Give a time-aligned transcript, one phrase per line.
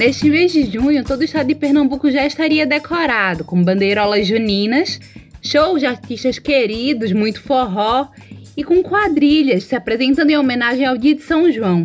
[0.00, 4.98] Neste mês de junho, todo o estado de Pernambuco já estaria decorado com bandeirolas juninas,
[5.42, 8.08] shows de artistas queridos, muito forró
[8.56, 11.84] e com quadrilhas se apresentando em homenagem ao dia de São João.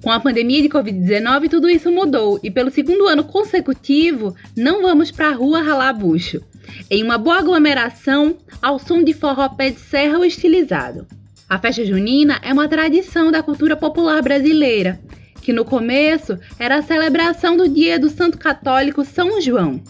[0.00, 5.10] Com a pandemia de Covid-19, tudo isso mudou e pelo segundo ano consecutivo não vamos
[5.10, 6.40] para a rua ralar bucho.
[6.88, 11.04] Em uma boa aglomeração, ao som de forró pé de serra ou estilizado.
[11.48, 15.00] A festa junina é uma tradição da cultura popular brasileira,
[15.42, 19.82] que no começo era a celebração do dia do santo católico São João,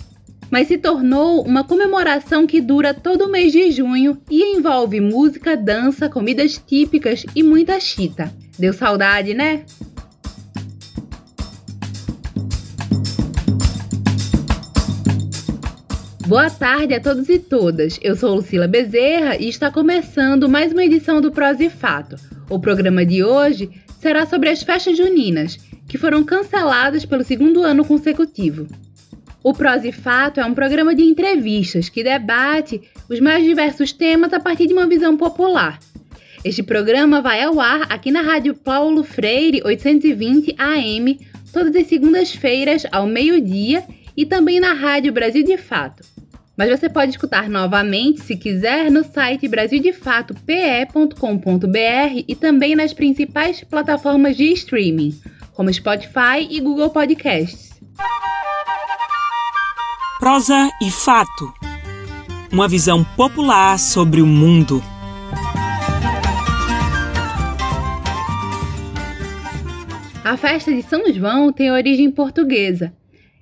[0.51, 5.57] mas se tornou uma comemoração que dura todo o mês de junho e envolve música,
[5.57, 8.33] dança, comidas típicas e muita chita.
[8.59, 9.65] Deu saudade, né?
[16.27, 17.99] Boa tarde a todos e todas.
[18.01, 22.17] Eu sou Lucila Bezerra e está começando mais uma edição do Pros e Fato.
[22.49, 23.71] O programa de hoje
[24.03, 25.57] será sobre as festas juninas,
[25.89, 28.67] que foram canceladas pelo segundo ano consecutivo.
[29.45, 34.33] O Pros e Fato é um programa de entrevistas que debate os mais diversos temas
[34.33, 35.79] a partir de uma visão popular.
[36.45, 41.21] Este programa vai ao ar aqui na Rádio Paulo Freire 820 AM,
[41.53, 43.85] todas as segundas-feiras ao meio-dia
[44.17, 46.12] e também na Rádio Brasil de Fato.
[46.57, 54.37] Mas você pode escutar novamente, se quiser, no site brasildefatope.com.br e também nas principais plataformas
[54.37, 55.19] de streaming,
[55.55, 57.73] como Spotify e Google Podcasts.
[60.19, 61.53] Prosa e fato.
[62.53, 64.83] Uma visão popular sobre o mundo.
[70.23, 72.93] A festa de São João tem origem portuguesa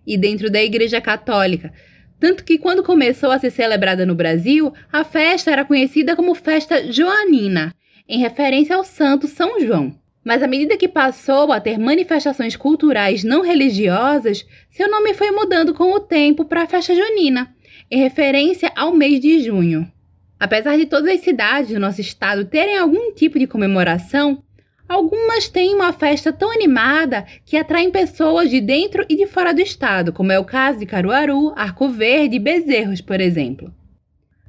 [0.06, 1.72] e dentro da Igreja Católica,
[2.20, 6.92] tanto que quando começou a ser celebrada no Brasil, a festa era conhecida como Festa
[6.92, 7.74] Joanina,
[8.06, 9.98] em referência ao santo São João.
[10.22, 15.72] Mas à medida que passou a ter manifestações culturais não religiosas, seu nome foi mudando
[15.72, 17.54] com o tempo para Festa Junina,
[17.90, 19.90] em referência ao mês de junho.
[20.38, 24.42] Apesar de todas as cidades do nosso estado terem algum tipo de comemoração,
[24.90, 29.60] Algumas têm uma festa tão animada que atraem pessoas de dentro e de fora do
[29.60, 33.72] estado, como é o caso de Caruaru, Arco Verde e Bezerros, por exemplo.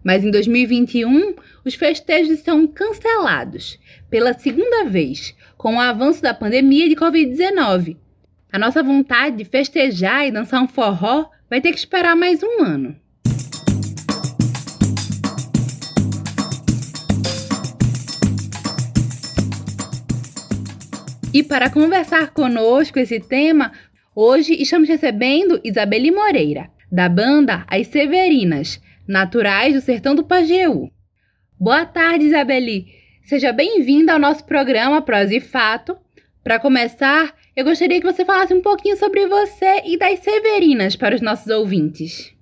[0.03, 3.78] Mas em 2021, os festejos estão cancelados
[4.09, 7.96] pela segunda vez, com o avanço da pandemia de Covid-19.
[8.51, 12.63] A nossa vontade de festejar e dançar um forró vai ter que esperar mais um
[12.63, 13.00] ano.
[21.34, 23.72] E para conversar conosco esse tema,
[24.14, 30.92] hoje estamos recebendo Isabeli Moreira, da banda As Severinas, naturais do sertão do Pajeú.
[31.58, 32.88] Boa tarde, Isabeli.
[33.24, 35.97] Seja bem-vinda ao nosso programa Prós e Fato.
[36.44, 41.16] Para começar, eu gostaria que você falasse um pouquinho sobre você e das Severinas para
[41.16, 42.36] os nossos ouvintes.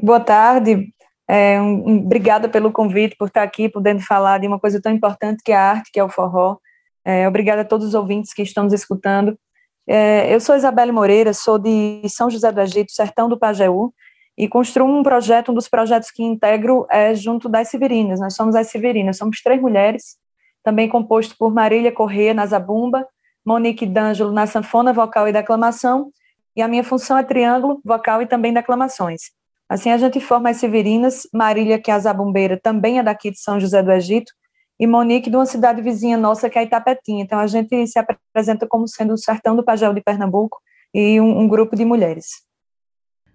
[0.00, 0.92] Boa tarde.
[1.28, 4.92] É, um, um, obrigada pelo convite, por estar aqui, podendo falar de uma coisa tão
[4.92, 6.58] importante que é a arte, que é o forró.
[7.06, 9.38] É, obrigada a todos os ouvintes que estão nos escutando.
[9.86, 13.94] É, eu sou Isabelle Moreira, sou de São José do Egito, sertão do Pajeú,
[14.36, 18.18] e construo um projeto, um dos projetos que integro é junto das Severinas.
[18.18, 20.16] Nós somos as Severinas, somos três mulheres,
[20.64, 23.06] também composto por Marília Corrêa na zabumba,
[23.44, 26.10] Monique D'Angelo na sanfona vocal e declamação,
[26.56, 29.30] e a minha função é triângulo, vocal e também declamações.
[29.68, 33.38] Assim a gente forma as Severinas, Marília, que é a zabumbeira, também é daqui de
[33.38, 34.32] São José do Egito,
[34.78, 37.22] e Monique de uma cidade vizinha nossa que é Itapetinha.
[37.22, 40.58] Então a gente se apresenta como sendo o sertão do Pajéu de Pernambuco
[40.92, 42.46] e um, um grupo de mulheres.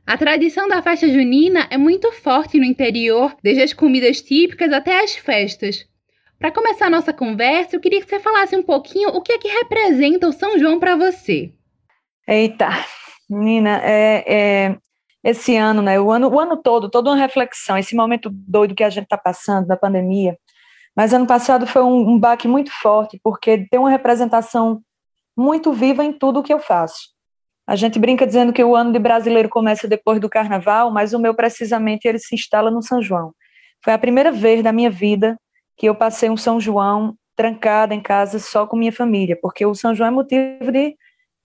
[0.05, 5.03] A tradição da festa junina é muito forte no interior, desde as comidas típicas até
[5.03, 5.85] as festas.
[6.39, 9.37] Para começar a nossa conversa, eu queria que você falasse um pouquinho o que é
[9.37, 11.53] que representa o São João para você.
[12.27, 12.69] Eita,
[13.29, 14.77] menina, é, é,
[15.23, 18.83] esse ano, né, o ano, o ano todo, toda uma reflexão, esse momento doido que
[18.83, 20.35] a gente está passando da pandemia,
[20.95, 24.81] mas ano passado foi um, um baque muito forte, porque tem uma representação
[25.35, 27.09] muito viva em tudo que eu faço.
[27.65, 31.19] A gente brinca dizendo que o ano de brasileiro começa depois do carnaval, mas o
[31.19, 33.33] meu precisamente ele se instala no São João.
[33.83, 35.39] Foi a primeira vez da minha vida
[35.77, 39.73] que eu passei um São João trancada em casa só com minha família, porque o
[39.73, 40.95] São João é motivo de,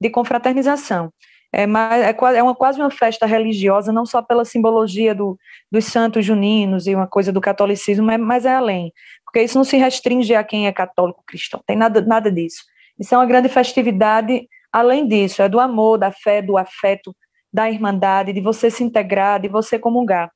[0.00, 1.12] de confraternização
[1.52, 5.38] é, mais, é, é uma, quase uma festa religiosa, não só pela simbologia do,
[5.72, 8.92] dos santos juninos e uma coisa do catolicismo, mas, mas é além,
[9.36, 12.64] porque isso não se restringe a quem é católico cristão, tem nada, nada disso.
[12.98, 17.14] Isso é uma grande festividade, além disso, é do amor, da fé, do afeto,
[17.52, 20.30] da irmandade, de você se integrar, de você comungar.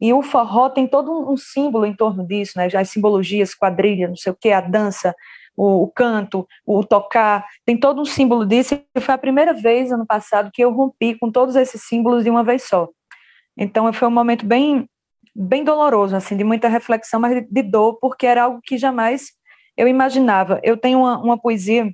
[0.00, 2.68] E o forró tem todo um símbolo em torno disso, né?
[2.72, 5.12] As simbologias, quadrilha, não sei o quê, a dança,
[5.56, 9.90] o, o, canto, o tocar, tem todo um símbolo disso, e foi a primeira vez
[9.90, 12.88] ano passado que eu rompi com todos esses símbolos de uma vez só.
[13.56, 14.88] Então foi um momento bem
[15.34, 19.32] bem doloroso, assim, de muita reflexão, mas de, dor, porque era algo que jamais
[19.76, 20.60] eu imaginava.
[20.62, 21.92] Eu tenho uma, uma poesia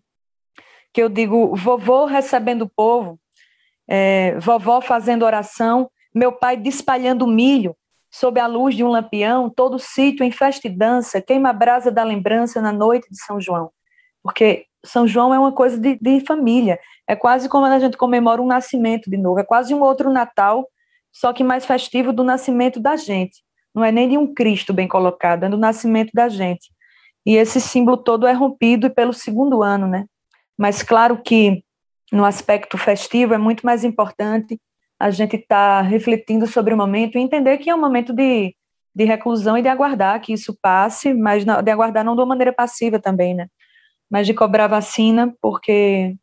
[0.93, 3.19] que eu digo, vovô recebendo o povo,
[3.89, 7.75] é, vovó fazendo oração, meu pai despalhando milho
[8.11, 11.91] sob a luz de um lampião, todo sítio em festa e dança, queima a brasa
[11.91, 13.71] da lembrança na noite de São João.
[14.23, 18.43] Porque São João é uma coisa de, de família, é quase como a gente comemora
[18.43, 20.67] um nascimento de novo, é quase um outro Natal,
[21.13, 23.43] só que mais festivo do nascimento da gente.
[23.75, 26.71] Não é nem de um Cristo bem colocado, é do nascimento da gente.
[27.25, 30.07] E esse símbolo todo é rompido pelo segundo ano, né?
[30.59, 31.63] Mas claro que
[32.13, 34.61] no aspecto festivo é muito mais importante
[34.99, 38.55] a gente estar tá refletindo sobre o momento e entender que é um momento de,
[38.95, 42.53] de reclusão e de aguardar que isso passe, mas de aguardar não de uma maneira
[42.53, 43.49] passiva também, né?
[44.11, 46.17] Mas de cobrar vacina, porque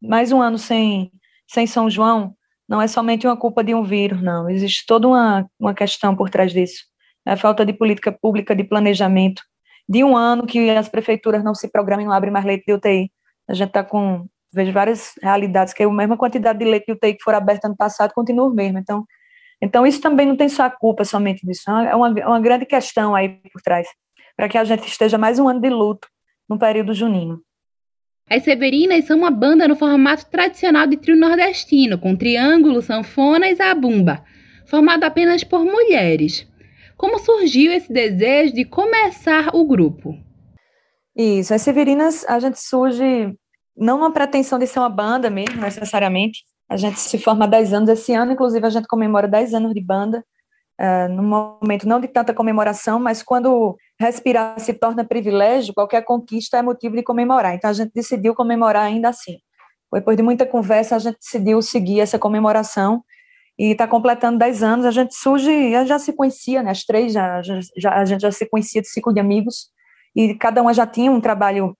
[0.00, 1.10] mais um ano sem,
[1.46, 2.34] sem São João
[2.68, 4.48] não é somente uma culpa de um vírus, não.
[4.50, 6.84] Existe toda uma, uma questão por trás disso.
[7.26, 9.42] É a falta de política pública, de planejamento.
[9.88, 13.10] De um ano que as prefeituras não se programem, não abrem mais leite de UTI.
[13.48, 16.92] A gente está com, vejo várias realidades, que é a mesma quantidade de leite de
[16.92, 18.78] UTI que foram abertas ano passado continua o mesmo.
[18.78, 19.06] Então,
[19.62, 22.66] então isso também não tem só a culpa somente disso, é uma, é uma grande
[22.66, 23.88] questão aí por trás,
[24.36, 26.06] para que a gente esteja mais um ano de luto
[26.48, 27.42] no período junino.
[28.30, 33.54] As Severinas são uma banda no formato tradicional de trio nordestino, com triângulo, sanfona e
[33.54, 34.22] zabumba,
[34.66, 36.46] formado apenas por mulheres.
[36.96, 40.14] Como surgiu esse desejo de começar o grupo?
[41.16, 43.34] Isso, as Severinas, a gente surge
[43.76, 46.42] não numa pretensão de ser uma banda mesmo, necessariamente.
[46.68, 47.88] A gente se forma há 10 anos.
[47.88, 50.22] Esse ano, inclusive, a gente comemora 10 anos de banda.
[50.80, 56.56] Uh, num momento não de tanta comemoração, mas quando respirar se torna privilégio, qualquer conquista
[56.56, 57.54] é motivo de comemorar.
[57.54, 59.38] Então a gente decidiu comemorar ainda assim.
[59.92, 63.02] Depois de muita conversa, a gente decidiu seguir essa comemoração
[63.58, 64.86] e está completando 10 anos.
[64.86, 66.70] A gente surge, já se conhecia, né?
[66.70, 69.70] As três já, já, a gente já se conhecia de ciclo de amigos
[70.14, 71.76] e cada uma já tinha um trabalho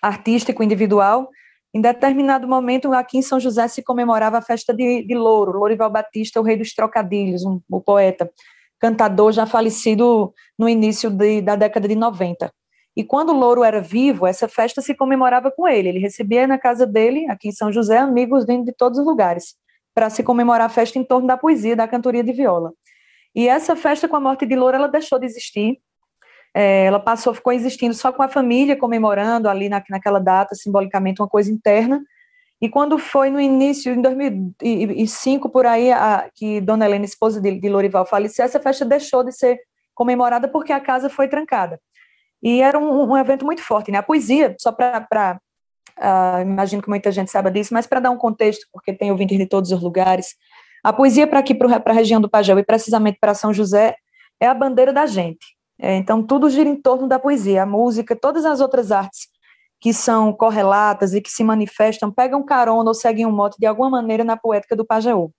[0.00, 1.28] artístico individual.
[1.76, 5.90] Em determinado momento, aqui em São José se comemorava a festa de, de Louro, Lourival
[5.90, 8.30] Batista, o rei dos trocadilhos, um, o poeta,
[8.80, 12.50] cantador já falecido no início de, da década de 90.
[12.96, 15.90] E quando Louro era vivo, essa festa se comemorava com ele.
[15.90, 19.54] Ele recebia na casa dele, aqui em São José, amigos de todos os lugares,
[19.94, 22.72] para se comemorar a festa em torno da poesia, da cantoria de viola.
[23.34, 25.78] E essa festa, com a morte de Louro, ela deixou de existir.
[26.58, 31.20] É, ela passou, ficou existindo só com a família, comemorando ali na, naquela data, simbolicamente,
[31.20, 32.02] uma coisa interna.
[32.58, 37.60] E quando foi no início, em 2005, por aí, a, que Dona Helena, esposa de,
[37.60, 39.60] de Lorival, faleceu, essa festa deixou de ser
[39.94, 41.78] comemorada porque a casa foi trancada.
[42.42, 43.98] E era um, um evento muito forte, né?
[43.98, 45.38] A poesia, só para.
[45.98, 49.36] Uh, imagino que muita gente saiba disso, mas para dar um contexto, porque tem ouvintes
[49.36, 50.34] de todos os lugares,
[50.82, 53.94] a poesia para aqui, para a região do Pajéu e precisamente para São José,
[54.40, 55.55] é a bandeira da gente.
[55.78, 59.28] É, então, tudo gira em torno da poesia, a música, todas as outras artes
[59.80, 63.90] que são correlatas e que se manifestam, pegam carona ou seguem um mote de alguma
[63.90, 65.30] maneira na poética do Pajeú.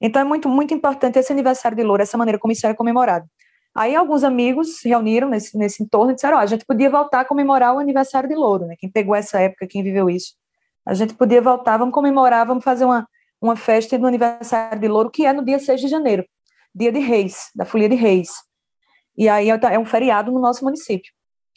[0.00, 3.26] Então, é muito, muito importante esse aniversário de Loura, essa maneira como isso era comemorado.
[3.74, 7.20] Aí, alguns amigos se reuniram nesse, nesse entorno e disseram: oh, a gente podia voltar
[7.20, 8.74] a comemorar o aniversário de Louro, né?
[8.78, 10.34] Quem pegou essa época, quem viveu isso.
[10.84, 13.06] A gente podia voltar, vamos comemorar, vamos fazer uma,
[13.40, 16.24] uma festa do aniversário de Louro, que é no dia 6 de janeiro,
[16.74, 18.30] dia de Reis, da Folia de Reis.
[19.16, 21.12] E aí é, é um feriado no nosso município.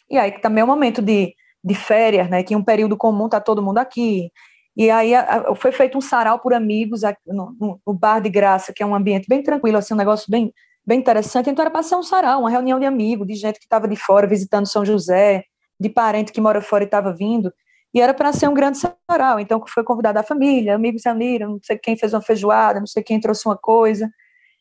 [0.10, 2.44] E aí também é um momento de, de férias, né?
[2.44, 4.32] Que em um período comum tá todo mundo aqui.
[4.76, 8.30] E aí a, a, foi feito um sarau por amigos no, no, no, Bar de
[8.30, 10.54] Graça, que é um ambiente bem tranquilo, assim, um negócio bem,
[10.86, 11.50] bem interessante.
[11.50, 13.96] Então era para ser um sarau, uma reunião de amigos, de gente que estava de
[13.96, 15.44] fora visitando São José,
[15.80, 17.54] de parente que mora fora e estava vindo.
[17.94, 19.40] E era para ser um grande sarau.
[19.40, 22.88] Então foi convidada a família, amigos se uniram, não sei quem fez uma feijoada, não
[22.88, 24.10] sei quem trouxe uma coisa.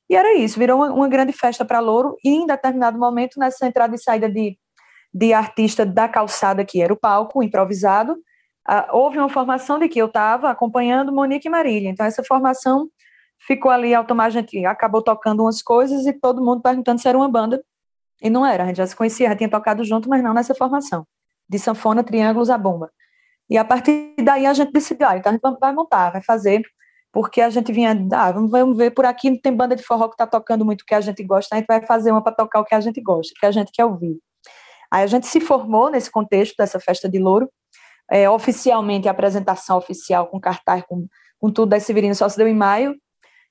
[0.09, 3.67] E era isso, virou uma, uma grande festa para Louro, e em determinado momento, nessa
[3.67, 4.59] entrada e saída de,
[5.13, 10.01] de artista da calçada, que era o palco improvisado, uh, houve uma formação de que
[10.01, 11.91] eu estava acompanhando Monique e Marília.
[11.91, 12.89] Então, essa formação
[13.47, 17.63] ficou ali automaticamente, acabou tocando umas coisas e todo mundo perguntando se era uma banda.
[18.23, 20.55] E não era, a gente já se conhecia, já tinha tocado junto, mas não nessa
[20.55, 21.07] formação,
[21.49, 22.91] de sanfona, triângulos, a bomba.
[23.49, 26.63] E a partir daí a gente decidiu, ah, então a gente vai montar, vai fazer
[27.13, 30.27] porque a gente vinha, ah, vamos ver por aqui, tem banda de forró que está
[30.27, 32.65] tocando muito o que a gente gosta, a gente vai fazer uma para tocar o
[32.65, 34.19] que a gente gosta, o que a gente quer ouvir.
[34.91, 37.51] Aí a gente se formou nesse contexto dessa festa de louro,
[38.11, 41.07] é, oficialmente a apresentação oficial com cartaz, com,
[41.39, 42.95] com tudo da Severino só se deu em maio,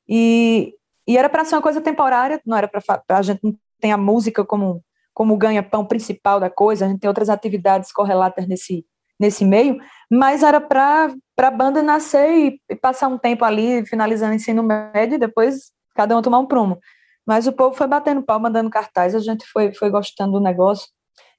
[0.08, 0.74] e,
[1.08, 3.98] e era para ser uma coisa temporária, não era para a gente não tem a
[3.98, 4.84] música como,
[5.14, 8.86] como ganha-pão principal da coisa, a gente tem outras atividades correlatas nesse,
[9.20, 14.36] nesse meio, mas era para a banda nascer e, passar um tempo ali, finalizando o
[14.36, 16.80] ensino médio, e depois cada um tomar um prumo.
[17.26, 20.88] Mas o povo foi batendo pau, mandando cartaz, a gente foi, foi gostando do negócio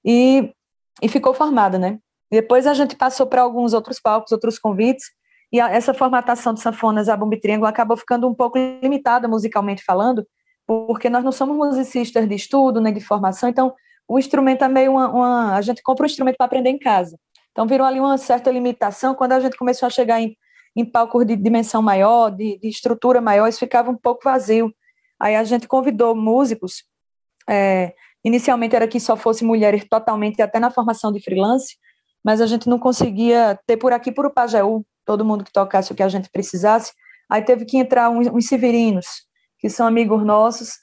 [0.05, 0.53] e,
[1.01, 1.99] e ficou formada, né?
[2.31, 5.07] Depois a gente passou para alguns outros palcos, outros convites,
[5.51, 9.27] e a, essa formatação de sanfonas a bomba e triângulo acabou ficando um pouco limitada
[9.27, 10.27] musicalmente falando,
[10.67, 13.75] porque nós não somos musicistas de estudo nem de formação, então
[14.07, 17.19] o instrumento é meio uma, uma a gente compra um instrumento para aprender em casa.
[17.59, 20.37] Então virou ali uma certa limitação quando a gente começou a chegar em,
[20.77, 24.73] em palcos de dimensão maior, de, de estrutura maior, isso ficava um pouco vazio.
[25.19, 26.85] Aí a gente convidou músicos,
[27.51, 31.77] é, inicialmente era que só fosse mulheres totalmente, até na formação de freelance,
[32.25, 35.91] mas a gente não conseguia ter por aqui, por o Pajeú, todo mundo que tocasse
[35.91, 36.93] o que a gente precisasse.
[37.29, 39.27] Aí teve que entrar uns, uns severinos,
[39.59, 40.75] que são amigos nossos,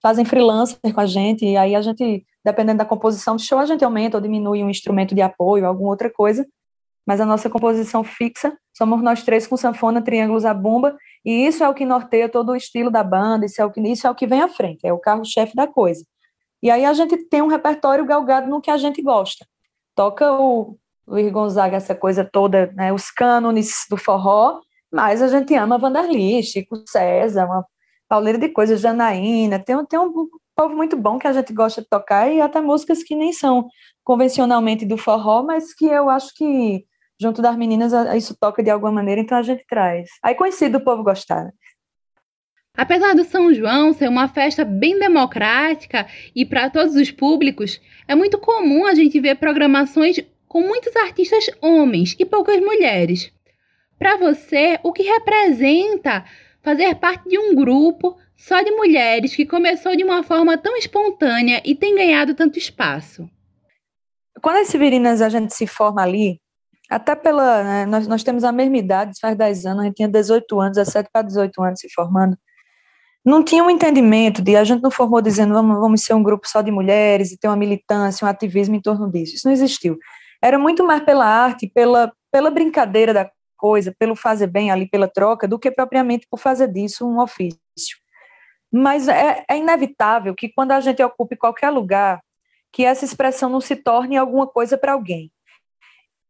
[0.00, 3.66] fazem freelancer com a gente, e aí a gente, dependendo da composição do show, a
[3.66, 6.46] gente aumenta ou diminui um instrumento de apoio, alguma outra coisa,
[7.06, 11.62] mas a nossa composição fixa somos nós três com sanfona, triângulos, a bomba, e isso
[11.62, 14.10] é o que norteia todo o estilo da banda, isso é o que, isso é
[14.10, 16.04] o que vem à frente, é o carro-chefe da coisa.
[16.62, 19.44] E aí a gente tem um repertório galgado no que a gente gosta.
[19.94, 25.54] Toca o Luiz Gonzaga, essa coisa toda, né, os cânones do forró, mas a gente
[25.54, 27.66] ama Vanderly, Chico César, uma
[28.08, 31.88] pauleira de coisas, Janaína, tem, tem um povo muito bom que a gente gosta de
[31.88, 33.68] tocar e até músicas que nem são
[34.04, 36.84] convencionalmente do forró, mas que eu acho que
[37.20, 40.08] junto das meninas isso toca de alguma maneira, então a gente traz.
[40.22, 41.44] Aí conhecido o povo gostar.
[41.44, 41.52] Né?
[42.76, 48.14] Apesar do São João ser uma festa bem democrática e para todos os públicos, é
[48.14, 50.16] muito comum a gente ver programações
[50.48, 53.32] com muitos artistas homens e poucas mulheres.
[53.98, 56.24] Para você, o que representa
[56.62, 61.60] fazer parte de um grupo só de mulheres que começou de uma forma tão espontânea
[61.64, 63.28] e tem ganhado tanto espaço?
[64.40, 66.40] Quando as Severinas a gente se forma ali,
[66.92, 67.62] até pela.
[67.62, 70.76] Né, nós, nós temos a mesma idade, faz 10 anos, a gente tinha 18 anos,
[70.76, 72.36] 17 para 18 anos se formando.
[73.24, 74.56] Não tinha um entendimento de.
[74.56, 77.48] A gente não formou dizendo vamos, vamos ser um grupo só de mulheres e ter
[77.48, 79.36] uma militância, um ativismo em torno disso.
[79.36, 79.96] Isso não existiu.
[80.42, 83.30] Era muito mais pela arte, pela, pela brincadeira da
[83.62, 87.56] coisa, pelo fazer bem ali, pela troca, do que propriamente por fazer disso um ofício.
[88.72, 92.20] Mas é, é inevitável que quando a gente ocupe qualquer lugar,
[92.72, 95.30] que essa expressão não se torne alguma coisa para alguém.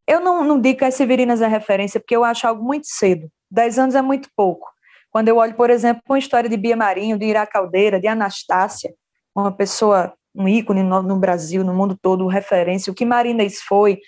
[0.07, 3.31] Eu não, não digo que as Severinas é referência, porque eu acho algo muito cedo.
[3.51, 4.69] Dez anos é muito pouco.
[5.11, 8.93] Quando eu olho, por exemplo, uma história de Bia Marinho, de Ira Caldeira, de Anastácia,
[9.35, 14.01] uma pessoa um ícone no, no, Brasil, no mundo todo, referência, o que Marinês foi,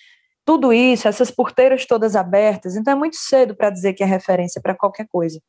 [0.45, 4.61] tudo isso, essas porteiras todas abertas, então é muito cedo para dizer que é referência
[4.61, 5.41] para qualquer coisa.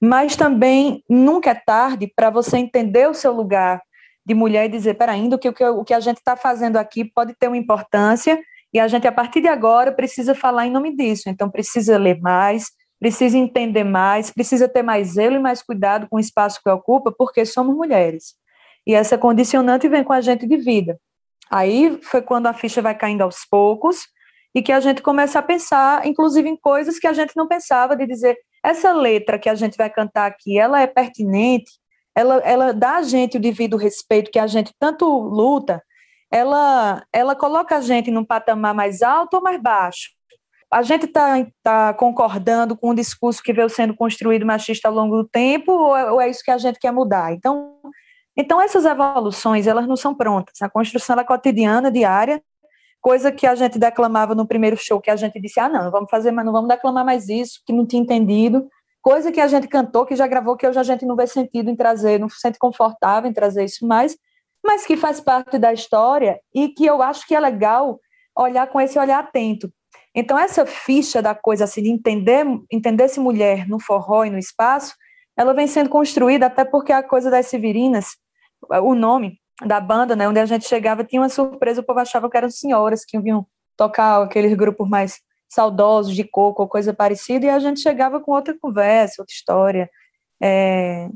[0.00, 3.80] Mas também nunca é tarde para você entender o seu lugar
[4.24, 7.34] de mulher e dizer, peraí, o que, o que a gente está fazendo aqui pode
[7.34, 8.40] ter uma importância
[8.72, 11.28] e a gente, a partir de agora, precisa falar em nome disso.
[11.28, 16.16] Então, precisa ler mais, precisa entender mais, precisa ter mais zelo e mais cuidado com
[16.16, 18.34] o espaço que ocupa, porque somos mulheres.
[18.86, 20.98] E essa condicionante vem com a gente de vida.
[21.50, 24.06] Aí foi quando a ficha vai caindo aos poucos
[24.54, 27.96] e que a gente começa a pensar, inclusive em coisas que a gente não pensava,
[27.96, 31.72] de dizer, essa letra que a gente vai cantar aqui, ela é pertinente,
[32.14, 35.82] ela, ela dá a gente o devido respeito que a gente tanto luta,
[36.30, 40.10] ela, ela coloca a gente num patamar mais alto ou mais baixo.
[40.70, 45.16] A gente está tá concordando com o discurso que veio sendo construído machista ao longo
[45.16, 47.32] do tempo ou é, ou é isso que a gente quer mudar?
[47.34, 47.78] Então,
[48.34, 50.62] então, essas evoluções, elas não são prontas.
[50.62, 52.42] A construção é cotidiana, diária,
[53.02, 56.08] coisa que a gente declamava no primeiro show, que a gente disse, ah, não, vamos
[56.08, 58.68] fazer, mas não vamos declamar mais isso, que não tinha entendido.
[59.02, 61.68] Coisa que a gente cantou, que já gravou, que hoje a gente não vê sentido
[61.68, 64.16] em trazer, não se sente confortável em trazer isso mais,
[64.64, 67.98] mas que faz parte da história e que eu acho que é legal
[68.38, 69.70] olhar com esse olhar atento.
[70.14, 74.94] Então, essa ficha da coisa, assim, de entender, entender-se mulher no forró e no espaço,
[75.36, 78.16] ela vem sendo construída até porque a coisa das Severinas,
[78.70, 82.28] o nome da banda, né, onde a gente chegava, tinha uma surpresa, o povo achava
[82.30, 87.46] que eram senhoras que vinham tocar aqueles grupos mais saudosos de coco ou coisa parecida,
[87.46, 89.90] e a gente chegava com outra conversa, outra história,
[90.42, 91.08] é,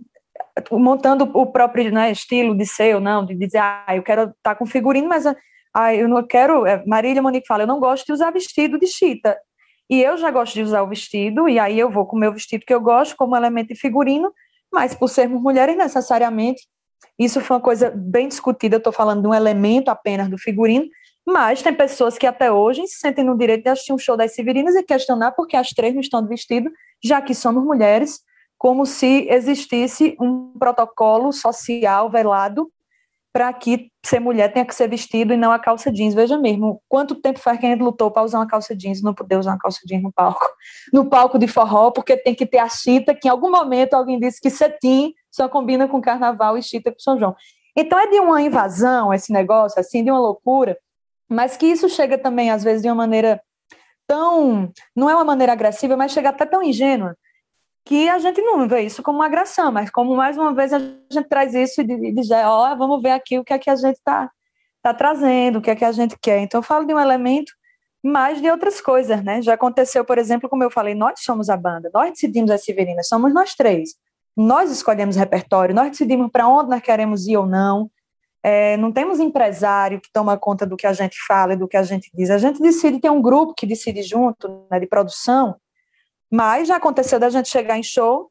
[0.71, 4.35] montando o próprio né, estilo de ser ou não, de dizer, ah, eu quero estar
[4.43, 5.25] tá com figurino, mas
[5.75, 8.87] ah, eu não quero, é, Marília Monique fala, eu não gosto de usar vestido de
[8.87, 9.37] chita,
[9.89, 12.33] e eu já gosto de usar o vestido, e aí eu vou com o meu
[12.33, 14.33] vestido que eu gosto, como elemento de figurino,
[14.73, 16.67] mas por sermos mulheres, necessariamente,
[17.19, 20.87] isso foi uma coisa bem discutida, eu estou falando de um elemento apenas do figurino,
[21.27, 24.35] mas tem pessoas que até hoje se sentem no direito de assistir um show das
[24.35, 26.71] Severinas e questionar porque as três não estão de vestido,
[27.03, 28.21] já que somos mulheres,
[28.59, 32.71] como se existisse um protocolo social velado
[33.33, 36.15] para que ser mulher tenha que ser vestido e não a calça jeans.
[36.15, 39.03] Veja mesmo, quanto tempo faz que a gente lutou para usar uma calça jeans e
[39.03, 40.47] não poder usar uma calça jeans no palco?
[40.91, 44.19] No palco de forró, porque tem que ter a chita, que em algum momento alguém
[44.19, 47.37] disse que cetim só combina com carnaval e chita com São João.
[47.77, 50.79] Então é de uma invasão esse negócio, assim, de uma loucura,
[51.29, 53.41] mas que isso chega também, às vezes, de uma maneira
[54.07, 54.73] tão.
[54.95, 57.17] Não é uma maneira agressiva, mas chega até tão ingênua,
[57.85, 60.79] que a gente não vê isso como uma agressão, mas como mais uma vez a
[60.79, 63.77] gente traz isso e diz, ó, oh, vamos ver aqui o que é que a
[63.77, 64.31] gente está
[64.83, 66.41] tá trazendo, o que é que a gente quer.
[66.41, 67.53] Então eu falo de um elemento
[68.03, 69.43] mais de outras coisas, né?
[69.43, 73.09] Já aconteceu, por exemplo, como eu falei, nós somos a banda, nós decidimos as Severinas,
[73.09, 73.95] somos nós três.
[74.37, 77.91] Nós escolhemos repertório, nós decidimos para onde nós queremos ir ou não.
[78.43, 81.77] É, não temos empresário que toma conta do que a gente fala e do que
[81.77, 82.31] a gente diz.
[82.31, 85.57] A gente decide, tem um grupo que decide junto, né, de produção,
[86.31, 88.31] mas já aconteceu da gente chegar em show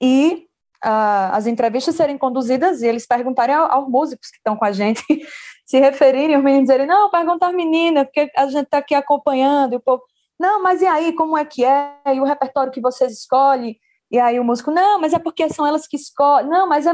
[0.00, 0.46] e
[0.84, 4.72] uh, as entrevistas serem conduzidas e eles perguntarem aos, aos músicos que estão com a
[4.72, 5.02] gente,
[5.66, 9.74] se referirem, os meninos dizerem, não, pergunta às meninas, porque a gente está aqui acompanhando,
[9.74, 10.02] e o povo,
[10.38, 11.92] não, mas e aí, como é que é?
[12.14, 13.76] E o repertório que vocês escolhem?
[14.10, 16.48] E aí o músico, não, mas é porque são elas que escolhem.
[16.48, 16.92] Não, mas é,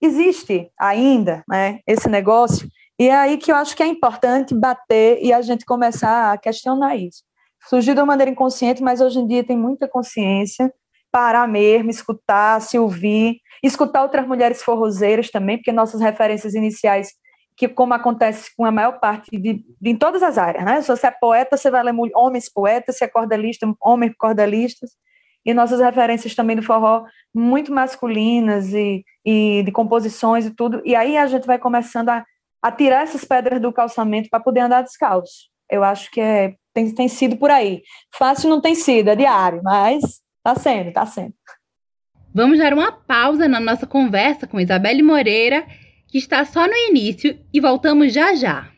[0.00, 2.68] existe ainda né, esse negócio,
[2.98, 6.38] e é aí que eu acho que é importante bater e a gente começar a
[6.38, 7.22] questionar isso.
[7.68, 10.72] Surgiu de uma maneira inconsciente, mas hoje em dia tem muita consciência,
[11.10, 17.12] parar mesmo, escutar, se ouvir, escutar outras mulheres forrozeiras também, porque nossas referências iniciais,
[17.56, 20.80] que como acontece com a maior parte de, de em todas as áreas, né?
[20.80, 24.90] Se você é poeta, você vai ler homens poetas, se é cordelista, homens cordelistas,
[25.44, 27.04] e nossas referências também do forró
[27.34, 30.82] muito masculinas e, e de composições e tudo.
[30.84, 32.24] E aí a gente vai começando a,
[32.62, 35.48] a tirar essas pedras do calçamento para poder andar descalço.
[35.70, 37.82] Eu acho que é, tem, tem sido por aí.
[38.14, 41.34] Fácil não tem sido, é diário, mas está sendo, está sendo.
[42.34, 45.66] Vamos dar uma pausa na nossa conversa com Isabelle Moreira,
[46.06, 48.68] que está só no início, e voltamos já já.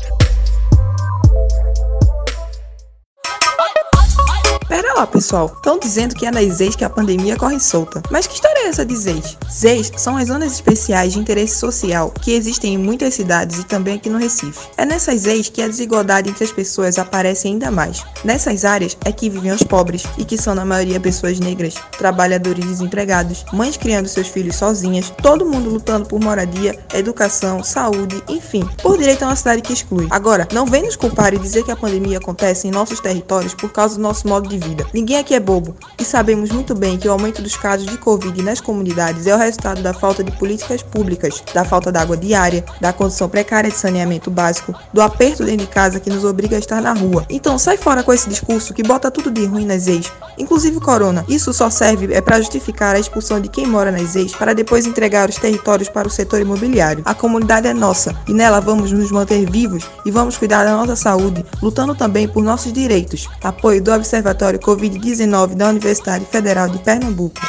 [4.73, 5.53] Pera lá, pessoal.
[5.55, 8.01] Estão dizendo que é nas ZEIS que a pandemia corre solta.
[8.09, 9.37] Mas que história é essa de ZEIS?
[9.47, 13.97] ZEIS são as zonas especiais de interesse social que existem em muitas cidades e também
[13.97, 14.67] aqui no Recife.
[14.75, 18.03] É nessas ZEIS que a desigualdade entre as pessoas aparece ainda mais.
[18.23, 22.65] Nessas áreas é que vivem os pobres e que são na maioria pessoas negras, trabalhadores
[22.65, 28.97] desempregados, mães criando seus filhos sozinhas, todo mundo lutando por moradia, educação, saúde, enfim, por
[28.97, 30.07] direito a uma cidade que exclui.
[30.09, 33.71] Agora, não vem nos culpar e dizer que a pandemia acontece em nossos territórios por
[33.71, 34.85] causa do nosso modo de vida.
[34.93, 38.41] Ninguém aqui é bobo e sabemos muito bem que o aumento dos casos de Covid
[38.41, 42.63] nas comunidades é o resultado da falta de políticas públicas, da falta de água diária,
[42.79, 46.59] da condição precária de saneamento básico, do aperto dentro de casa que nos obriga a
[46.59, 47.25] estar na rua.
[47.29, 50.81] Então sai fora com esse discurso que bota tudo de ruim nas ex, inclusive o
[50.81, 51.25] corona.
[51.27, 54.87] Isso só serve é para justificar a expulsão de quem mora nas ex para depois
[54.87, 57.03] entregar os territórios para o setor imobiliário.
[57.05, 60.95] A comunidade é nossa e nela vamos nos manter vivos e vamos cuidar da nossa
[60.95, 63.29] saúde, lutando também por nossos direitos.
[63.43, 67.39] Apoio do Observatório Laboratório Covid-19 da Universidade Federal de Pernambuco.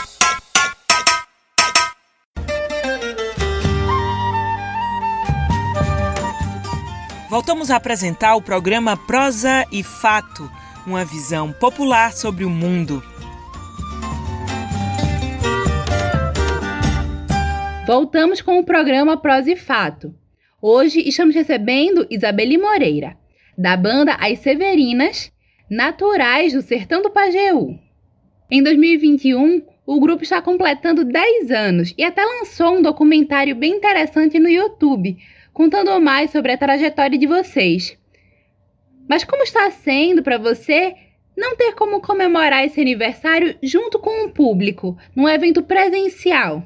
[7.28, 10.48] Voltamos a apresentar o programa Prosa e Fato,
[10.86, 13.02] uma visão popular sobre o mundo.
[17.86, 20.14] Voltamos com o programa Prosa e Fato.
[20.62, 23.16] Hoje estamos recebendo Isabelle Moreira,
[23.58, 25.33] da banda As Severinas,
[25.70, 27.78] naturais do sertão do Pajeú.
[28.50, 34.38] Em 2021, o grupo está completando 10 anos e até lançou um documentário bem interessante
[34.38, 35.16] no YouTube,
[35.52, 37.98] contando mais sobre a trajetória de vocês.
[39.08, 40.94] Mas como está sendo para você
[41.36, 46.62] não ter como comemorar esse aniversário junto com o público, num evento presencial?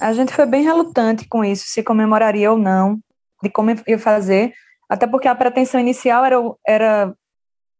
[0.00, 2.98] A gente foi bem relutante com isso, se comemoraria ou não,
[3.42, 4.52] de como ia fazer,
[4.88, 6.36] até porque a pretensão inicial era,
[6.66, 7.14] era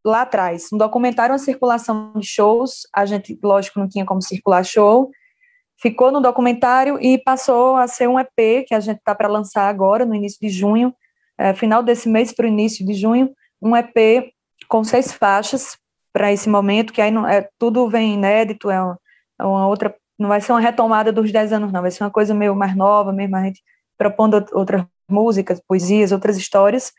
[0.09, 0.69] lá atrás.
[0.73, 5.11] Um documentário, uma circulação de shows, a gente, lógico, não tinha como circular show,
[5.81, 9.69] ficou no documentário e passou a ser um EP que a gente está para lançar
[9.69, 10.95] agora, no início de junho,
[11.39, 14.33] é, final desse mês para o início de junho, um EP
[14.69, 15.77] com seis faixas
[16.13, 18.99] para esse momento, que aí não, é, tudo vem inédito, é uma,
[19.39, 22.11] é uma, outra, não vai ser uma retomada dos dez anos, não, vai ser uma
[22.11, 23.63] coisa meio mais nova, mesmo a gente
[23.99, 26.93] propondo outras músicas, poesias, outras histórias,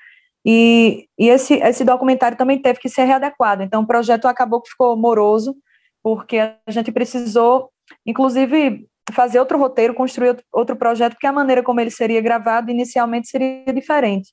[0.49, 4.69] e, e esse, esse documentário também teve que ser readequado, então o projeto acabou que
[4.69, 5.53] ficou moroso,
[6.01, 7.69] porque a gente precisou,
[8.05, 13.27] inclusive, fazer outro roteiro, construir outro projeto, porque a maneira como ele seria gravado inicialmente
[13.27, 14.31] seria diferente.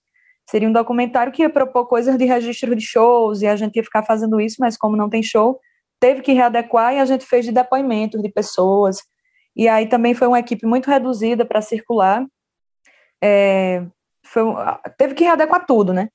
[0.48, 3.82] Seria um documentário que ia propor coisas de registro de shows e a gente ia
[3.82, 5.58] ficar fazendo isso, mas como não tem show,
[5.98, 8.98] teve que readequar e a gente fez de depoimentos de pessoas.
[9.56, 12.24] E aí também foi uma equipe muito reduzida para circular.
[13.22, 13.84] É,
[14.34, 14.42] foi,
[14.98, 16.08] teve que readequar tudo, né?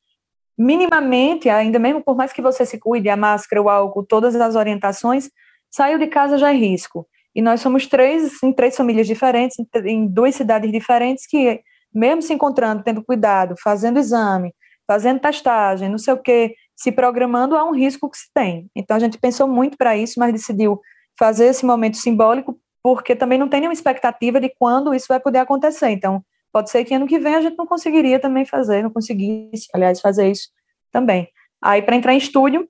[0.58, 4.56] Minimamente, ainda mesmo por mais que você se cuide, a máscara, o álcool, todas as
[4.56, 5.30] orientações,
[5.72, 7.08] saiu de casa já é risco.
[7.34, 9.56] E nós somos três, em três famílias diferentes,
[9.86, 11.62] em duas cidades diferentes, que
[11.94, 14.54] mesmo se encontrando, tendo cuidado, fazendo exame,
[14.86, 18.70] fazendo testagem, não sei o quê, se programando, há um risco que se tem.
[18.76, 20.82] Então a gente pensou muito para isso, mas decidiu
[21.18, 25.40] fazer esse momento simbólico, porque também não tem nenhuma expectativa de quando isso vai poder
[25.40, 25.90] acontecer.
[25.90, 29.68] Então, pode ser que ano que vem a gente não conseguiria também fazer, não conseguisse,
[29.74, 30.50] aliás, fazer isso
[30.92, 31.28] também.
[31.62, 32.68] Aí, para entrar em estúdio,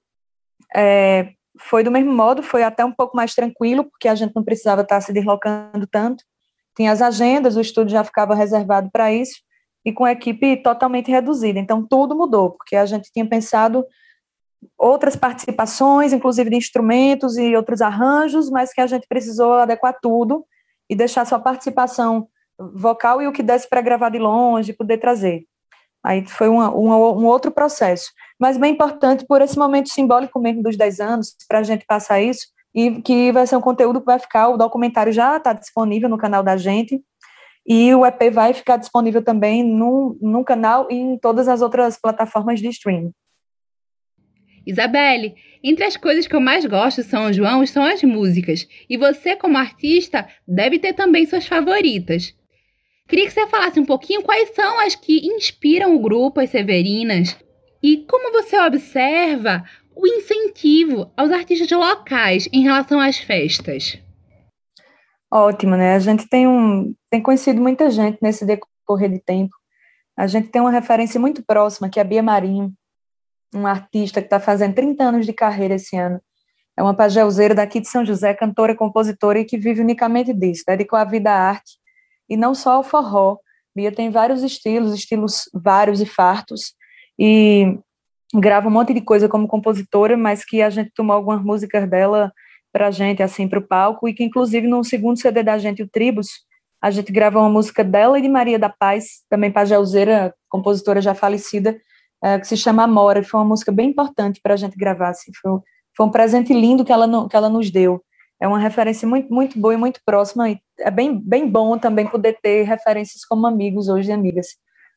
[0.76, 4.44] é, foi do mesmo modo, foi até um pouco mais tranquilo, porque a gente não
[4.44, 6.24] precisava estar se deslocando tanto
[6.80, 9.42] tinha as agendas, o estúdio já ficava reservado para isso,
[9.84, 11.60] e com a equipe totalmente reduzida.
[11.60, 13.86] Então, tudo mudou, porque a gente tinha pensado
[14.78, 20.46] outras participações, inclusive de instrumentos e outros arranjos, mas que a gente precisou adequar tudo
[20.90, 22.30] e deixar sua participação
[22.74, 25.46] vocal e o que desse para gravar de longe, poder trazer.
[26.04, 28.12] Aí foi uma, uma, um outro processo.
[28.40, 32.22] Mas bem importante por esse momento simbólico mesmo dos 10 anos, para a gente passar
[32.22, 36.08] isso, e que vai ser um conteúdo que vai ficar, o documentário já está disponível
[36.08, 37.02] no canal da gente,
[37.68, 42.00] e o EP vai ficar disponível também no, no canal e em todas as outras
[42.00, 43.12] plataformas de streaming.
[44.66, 49.36] Isabelle, entre as coisas que eu mais gosto São João são as músicas, e você,
[49.36, 52.34] como artista, deve ter também suas favoritas.
[53.10, 57.36] Queria que você falasse um pouquinho quais são as que inspiram o grupo, as Severinas,
[57.82, 59.64] e como você observa
[59.96, 64.00] o incentivo aos artistas locais em relação às festas?
[65.32, 65.96] Ótimo, né?
[65.96, 69.56] A gente tem, um, tem conhecido muita gente nesse decorrer de tempo.
[70.16, 72.72] A gente tem uma referência muito próxima, que é a Bia Marinho,
[73.52, 76.22] uma artista que está fazendo 30 anos de carreira esse ano.
[76.78, 81.00] É uma pajelzeira daqui de São José, cantora, compositora e que vive unicamente disso, dedicou
[81.00, 81.79] a vida à arte
[82.30, 83.38] e não só ao forró.
[83.76, 86.74] Bia tem vários estilos, estilos vários e fartos,
[87.18, 87.78] e
[88.34, 92.32] grava um monte de coisa como compositora, mas que a gente tomou algumas músicas dela
[92.72, 95.82] para a gente, assim, para o palco, e que inclusive no segundo CD da gente,
[95.82, 96.30] o Tribus,
[96.82, 101.14] a gente gravou uma música dela e de Maria da Paz, também pajelzeira, compositora já
[101.14, 101.80] falecida,
[102.24, 105.32] é, que se chama Amora, foi uma música bem importante para a gente gravar, assim,
[105.42, 105.60] foi,
[105.96, 108.02] foi um presente lindo que ela, que ela nos deu.
[108.42, 112.08] É uma referência muito, muito boa e muito próxima, e é bem, bem bom também
[112.08, 114.48] poder ter referências como amigos hoje e amigas.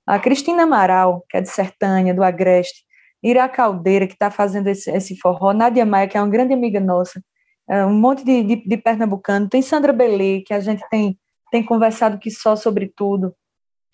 [0.07, 2.85] A Cristina Amaral, que é de Sertânia, do Agreste,
[3.23, 6.81] Ira Caldeira, que está fazendo esse, esse forró, Nádia Maia, que é uma grande amiga
[6.81, 7.23] nossa,
[7.69, 11.19] é, um monte de, de, de pernambucano, tem Sandra Belê, que a gente tem,
[11.51, 13.35] tem conversado que só sobre tudo,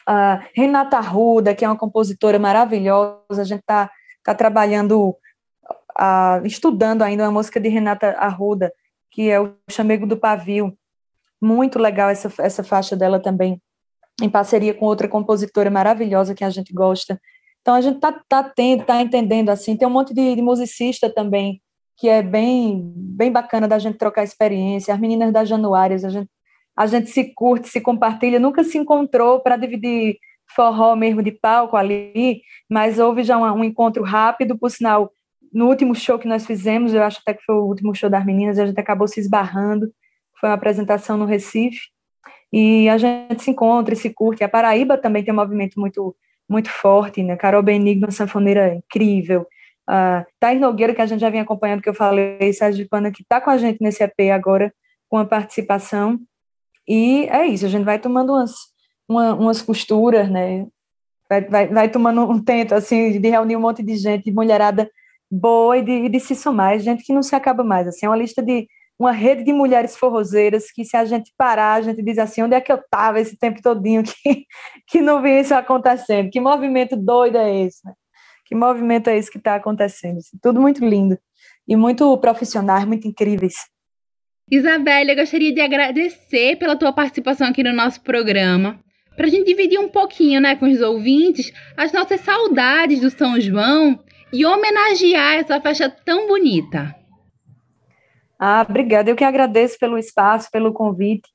[0.09, 3.91] uh, Renata Arruda, que é uma compositora maravilhosa, a gente está
[4.25, 8.73] tá trabalhando, uh, estudando ainda uma música de Renata Arruda,
[9.19, 10.79] que é o Chamego do Pavio,
[11.43, 13.61] muito legal essa, essa faixa dela também,
[14.23, 17.21] em parceria com outra compositora maravilhosa que a gente gosta,
[17.61, 21.13] então a gente está tá tendo, tá entendendo assim, tem um monte de, de musicista
[21.13, 21.61] também
[21.97, 24.95] que é bem bem bacana da gente trocar experiência.
[24.95, 26.31] As meninas das Januárias, a gente
[26.77, 30.17] a gente se curte, se compartilha, nunca se encontrou para dividir
[30.55, 35.11] forró mesmo de palco ali, mas houve já um, um, encontro rápido, por sinal,
[35.53, 38.25] no último show que nós fizemos, eu acho até que foi o último show das
[38.25, 39.93] meninas, a gente acabou se esbarrando,
[40.41, 41.89] foi uma apresentação no Recife,
[42.53, 44.43] e a gente se encontra e se curte.
[44.43, 46.17] A Paraíba também tem um movimento muito
[46.49, 47.37] muito forte, né?
[47.37, 49.47] Carol Benigno, uma sanfoneira incrível.
[49.89, 53.23] Uh, Thais Nogueira, que a gente já vem acompanhando, que eu falei, Sérgio Pana, que
[53.23, 54.73] está com a gente nesse EP agora,
[55.09, 56.19] com a participação.
[56.87, 58.53] E é isso, a gente vai tomando umas,
[59.07, 60.67] uma, umas costuras, né?
[61.29, 64.91] Vai, vai, vai, tomando um tento, assim, de reunir um monte de gente, de mulherada
[65.31, 66.79] boa e de, de se somar.
[66.79, 68.67] gente que não se acaba mais, assim, é uma lista de
[68.99, 72.55] uma rede de mulheres forrozeiras que se a gente parar, a gente diz assim, onde
[72.55, 74.45] é que eu estava esse tempo todinho que,
[74.88, 76.31] que não vi isso acontecendo?
[76.31, 77.87] Que movimento doido é esse?
[77.87, 77.93] Né?
[78.45, 80.19] Que movimento é esse que está acontecendo?
[80.43, 81.17] Tudo muito lindo
[81.67, 83.55] e muito profissionais, muito incríveis.
[84.51, 88.81] Isabelle, eu gostaria de agradecer pela tua participação aqui no nosso programa.
[89.14, 93.38] Para a gente dividir um pouquinho né, com os ouvintes as nossas saudades do São
[93.38, 96.95] João e homenagear essa festa tão bonita.
[98.38, 99.11] Ah, obrigada.
[99.11, 101.29] Eu que agradeço pelo espaço, pelo convite.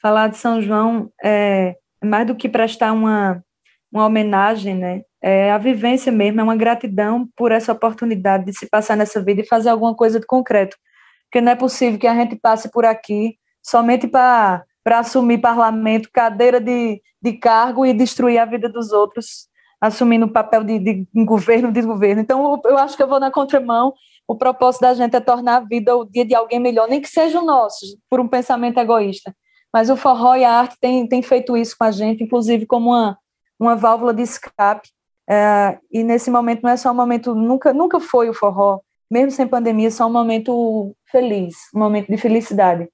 [0.00, 3.42] Falar de São João é mais do que prestar uma,
[3.90, 5.02] uma homenagem, né?
[5.22, 9.40] É a vivência mesmo, é uma gratidão por essa oportunidade de se passar nessa vida
[9.40, 10.76] e fazer alguma coisa de concreto.
[11.24, 16.60] Porque não é possível que a gente passe por aqui somente para assumir parlamento, cadeira
[16.60, 19.48] de, de cargo e destruir a vida dos outros,
[19.86, 22.22] assumindo o papel de, de, governo, desgoverno.
[22.22, 23.92] Então, eu acho que eu vou na contramão
[24.26, 27.08] o propósito da gente é tornar a vida o dia de alguém melhor, nem que
[27.08, 29.36] seja o nosso, por um pensamento egoísta.
[29.70, 32.90] Mas o forró e a arte têm, têm feito isso com a gente, inclusive como
[32.90, 33.18] uma,
[33.60, 34.88] uma válvula de escape.
[35.28, 39.30] É, e nesse momento não é só um momento, nunca, nunca foi o forró, mesmo
[39.30, 42.88] sem pandemia, só um momento feliz, um momento de felicidade.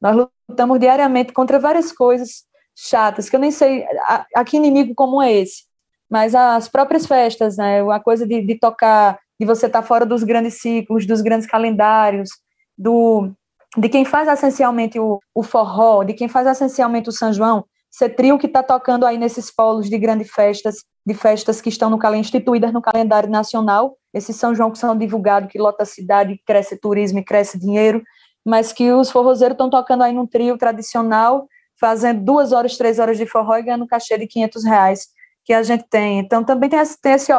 [0.00, 4.94] Nós lutamos diariamente contra várias coisas chatas, que eu nem sei a, a que inimigo
[4.96, 5.64] comum é esse,
[6.12, 10.04] mas as próprias festas, né, a coisa de, de tocar de você estar tá fora
[10.04, 12.28] dos grandes ciclos, dos grandes calendários,
[12.76, 13.32] do
[13.78, 18.10] de quem faz essencialmente o, o forró, de quem faz essencialmente o São João, ser
[18.10, 21.98] trio que está tocando aí nesses polos de grandes festas, de festas que estão no
[22.14, 26.76] instituídas no calendário nacional, esse São João que são divulgados, que lota a cidade, cresce
[26.78, 28.02] turismo e cresce dinheiro,
[28.44, 31.48] mas que os forrozeiros estão tocando aí num trio tradicional,
[31.80, 35.62] fazendo duas horas, três horas de forró e ganhando cachê de 500 reais que a
[35.62, 36.18] gente tem.
[36.18, 37.32] Então também tem esse, tem esse,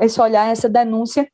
[0.00, 1.28] esse olhar, essa denúncia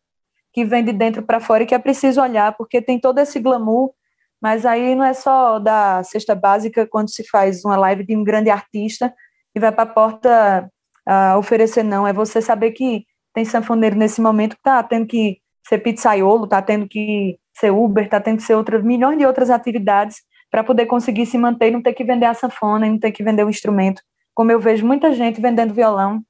[0.53, 3.41] que vem de dentro para fora e que é preciso olhar, porque tem todo esse
[3.41, 3.93] glamour,
[4.41, 8.23] mas aí não é só da cesta básica quando se faz uma live de um
[8.23, 9.13] grande artista
[9.55, 10.71] e vai para a porta
[11.09, 12.07] uh, oferecer, não.
[12.07, 16.63] É você saber que tem sanfoneiro nesse momento que está tendo que ser pizzaiolo, está
[16.63, 20.19] tendo que ser Uber, está tendo que ser outras, milhões de outras atividades
[20.51, 23.25] para poder conseguir se manter e não ter que vender a sanfona, não ter que
[23.25, 24.03] vender o instrumento.
[24.35, 26.23] Como eu vejo muita gente vendendo violão,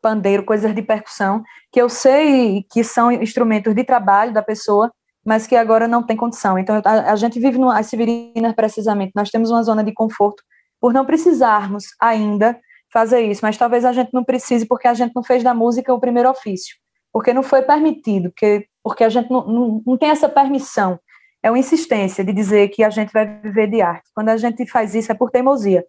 [0.00, 4.90] pandeiro, coisas de percussão, que eu sei que são instrumentos de trabalho da pessoa,
[5.24, 6.58] mas que agora não tem condição.
[6.58, 10.42] Então, a, a gente vive no, as Severinas, precisamente, nós temos uma zona de conforto
[10.80, 12.58] por não precisarmos ainda
[12.92, 15.94] fazer isso, mas talvez a gente não precise porque a gente não fez da música
[15.94, 16.74] o primeiro ofício,
[17.12, 20.98] porque não foi permitido, porque, porque a gente não, não, não tem essa permissão.
[21.42, 24.10] É uma insistência de dizer que a gente vai viver de arte.
[24.14, 25.84] Quando a gente faz isso é por teimosia.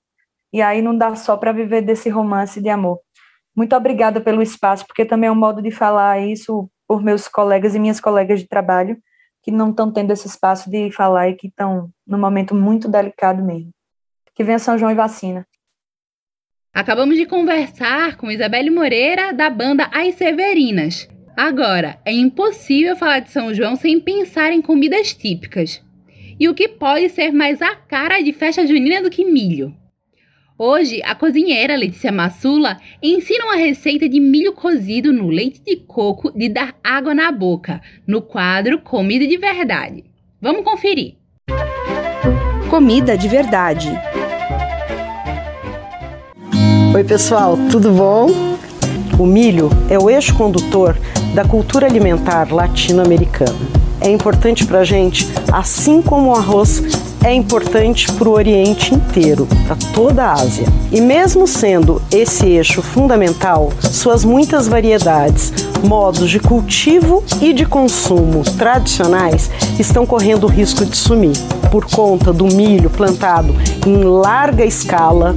[0.51, 2.99] E aí não dá só para viver desse romance de amor.
[3.55, 7.75] Muito obrigada pelo espaço, porque também é um modo de falar isso por meus colegas
[7.75, 8.97] e minhas colegas de trabalho,
[9.43, 13.43] que não estão tendo esse espaço de falar e que estão num momento muito delicado
[13.43, 13.71] mesmo.
[14.35, 15.45] Que venha São João e vacina.
[16.73, 21.09] Acabamos de conversar com Isabelle Moreira, da banda As Severinas.
[21.35, 25.83] Agora, é impossível falar de São João sem pensar em comidas típicas.
[26.39, 29.75] E o que pode ser mais a cara de festa junina do que milho?
[30.63, 36.31] Hoje, a cozinheira Letícia Massula ensina uma receita de milho cozido no leite de coco
[36.37, 40.03] de dar água na boca, no quadro Comida de Verdade.
[40.39, 41.15] Vamos conferir.
[42.69, 43.89] Comida de Verdade.
[46.93, 48.29] Oi, pessoal, tudo bom?
[49.19, 50.95] O milho é o eixo condutor
[51.33, 53.57] da cultura alimentar latino-americana.
[53.99, 59.47] É importante para a gente, assim como o arroz é importante para o Oriente inteiro,
[59.67, 60.65] para toda a Ásia.
[60.91, 65.53] E mesmo sendo esse eixo fundamental, suas muitas variedades,
[65.83, 71.37] modos de cultivo e de consumo tradicionais estão correndo o risco de sumir
[71.71, 73.55] por conta do milho plantado
[73.85, 75.35] em larga escala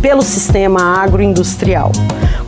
[0.00, 1.92] pelo sistema agroindustrial.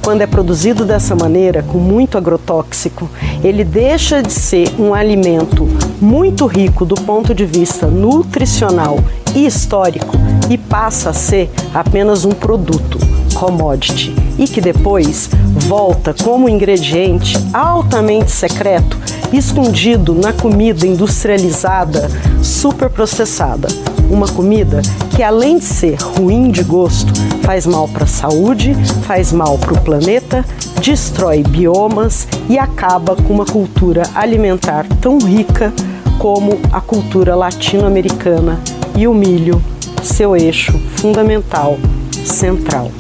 [0.02, 3.08] Quando é produzido dessa maneira, com muito agrotóxico,
[3.44, 5.68] ele deixa de ser um alimento
[6.00, 8.98] muito rico do ponto de vista nutricional
[9.34, 10.16] e histórico
[10.48, 12.98] e passa a ser apenas um produto,
[13.34, 15.28] commodity, e que depois
[15.66, 18.98] volta como ingrediente altamente secreto,
[19.32, 22.10] escondido na comida industrializada,
[22.42, 23.68] superprocessada.
[24.10, 24.82] Uma comida
[25.14, 28.74] que, além de ser ruim de gosto, faz mal para a saúde,
[29.06, 30.44] faz mal para o planeta,
[30.82, 35.72] destrói biomas e acaba com uma cultura alimentar tão rica
[36.18, 38.60] como a cultura latino-americana
[38.96, 39.62] e o milho,
[40.02, 41.78] seu eixo fundamental,
[42.26, 42.90] central.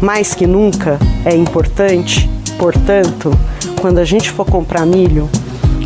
[0.00, 3.36] Mais que nunca é importante, portanto,
[3.80, 5.28] quando a gente for comprar milho,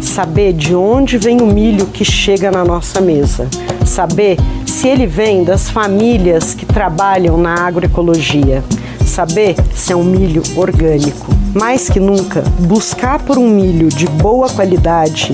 [0.03, 3.49] saber de onde vem o milho que chega na nossa mesa,
[3.87, 8.62] saber se ele vem das famílias que trabalham na agroecologia,
[9.05, 14.46] saber se é um milho orgânico mais que nunca, buscar por um milho de boa
[14.51, 15.33] qualidade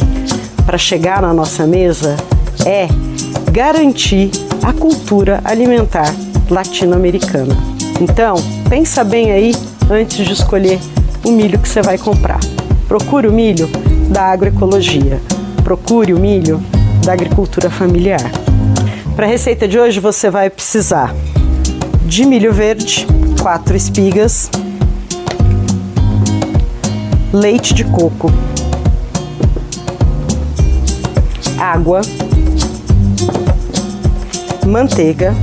[0.64, 2.16] para chegar na nossa mesa
[2.64, 2.86] é
[3.50, 4.30] garantir
[4.62, 6.14] a cultura alimentar
[6.48, 7.56] latino-americana.
[8.00, 8.36] Então,
[8.68, 9.52] pensa bem aí
[9.90, 10.78] antes de escolher
[11.24, 12.38] o milho que você vai comprar.
[12.86, 13.68] Procure o milho
[14.08, 15.20] da agroecologia.
[15.64, 16.62] Procure o milho
[17.04, 18.41] da agricultura familiar.
[19.14, 21.14] Para a receita de hoje você vai precisar
[22.06, 23.06] de milho verde,
[23.40, 24.50] quatro espigas,
[27.30, 28.32] leite de coco,
[31.58, 32.00] água,
[34.66, 35.34] manteiga,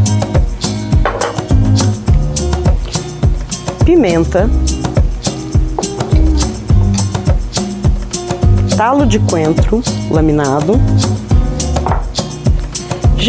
[3.85, 4.49] pimenta,
[8.75, 10.73] talo de coentro laminado,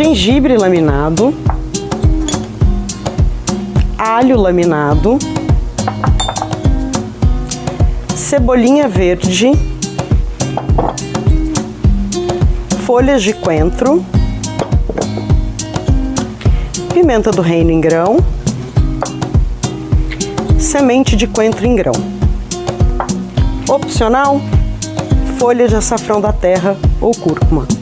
[0.03, 1.35] gengibre laminado,
[3.99, 5.19] alho laminado,
[8.17, 9.53] cebolinha verde,
[12.87, 14.03] folhas de coentro,
[16.95, 18.17] pimenta do reino em grão,
[20.59, 21.93] semente de coentro em grão.
[23.69, 24.41] Opcional,
[25.39, 27.80] folha de açafrão da terra ou cúrcuma.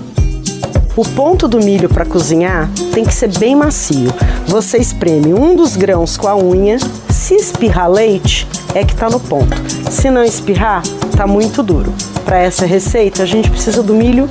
[0.99, 4.13] O ponto do milho para cozinhar tem que ser bem macio.
[4.49, 6.77] Você espreme um dos grãos com a unha.
[7.09, 9.57] Se espirrar leite, é que está no ponto.
[9.89, 11.95] Se não espirrar, está muito duro.
[12.25, 14.29] Para essa receita, a gente precisa do milho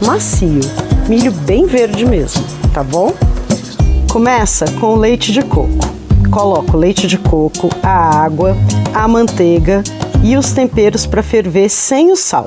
[0.00, 0.60] macio,
[1.08, 3.12] milho bem verde mesmo, tá bom?
[4.08, 5.92] Começa com o leite de coco.
[6.30, 8.56] Coloca o leite de coco, a água,
[8.94, 9.82] a manteiga
[10.22, 12.46] e os temperos para ferver sem o sal.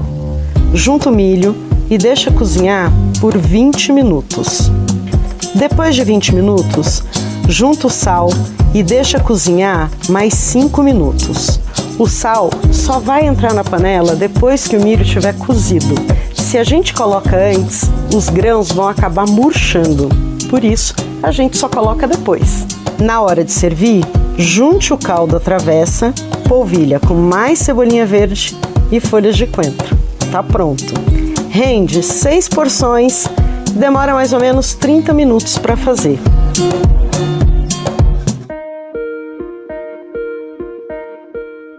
[0.73, 1.53] Junta o milho
[1.89, 4.71] e deixa cozinhar por 20 minutos.
[5.55, 7.03] Depois de 20 minutos,
[7.47, 8.29] junta o sal
[8.73, 11.59] e deixa cozinhar mais 5 minutos.
[11.97, 15.95] O sal só vai entrar na panela depois que o milho estiver cozido.
[16.33, 20.09] Se a gente coloca antes, os grãos vão acabar murchando.
[20.49, 22.65] Por isso, a gente só coloca depois.
[22.99, 24.05] Na hora de servir,
[24.37, 26.13] junte o caldo à travessa,
[26.47, 28.55] polvilha com mais cebolinha verde
[28.91, 29.97] e folhas de coentro.
[30.31, 31.26] Tá pronto.
[31.49, 33.25] Rende seis porções,
[33.79, 36.19] demora mais ou menos 30 minutos para fazer.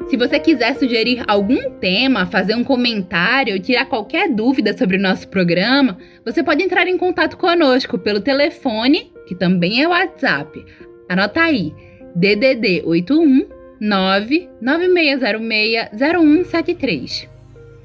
[0.09, 5.01] Se você quiser sugerir algum tema, fazer um comentário ou tirar qualquer dúvida sobre o
[5.01, 10.65] nosso programa, você pode entrar em contato conosco pelo telefone, que também é WhatsApp.
[11.09, 11.73] Anota aí:
[12.17, 13.47] DDD 81
[13.81, 17.38] 99606 0173.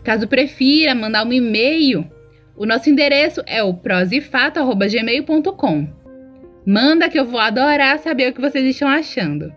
[0.03, 2.05] Caso prefira mandar um e-mail,
[2.57, 5.87] o nosso endereço é o prosifato.gmail.com.
[6.65, 9.55] Manda que eu vou adorar saber o que vocês estão achando.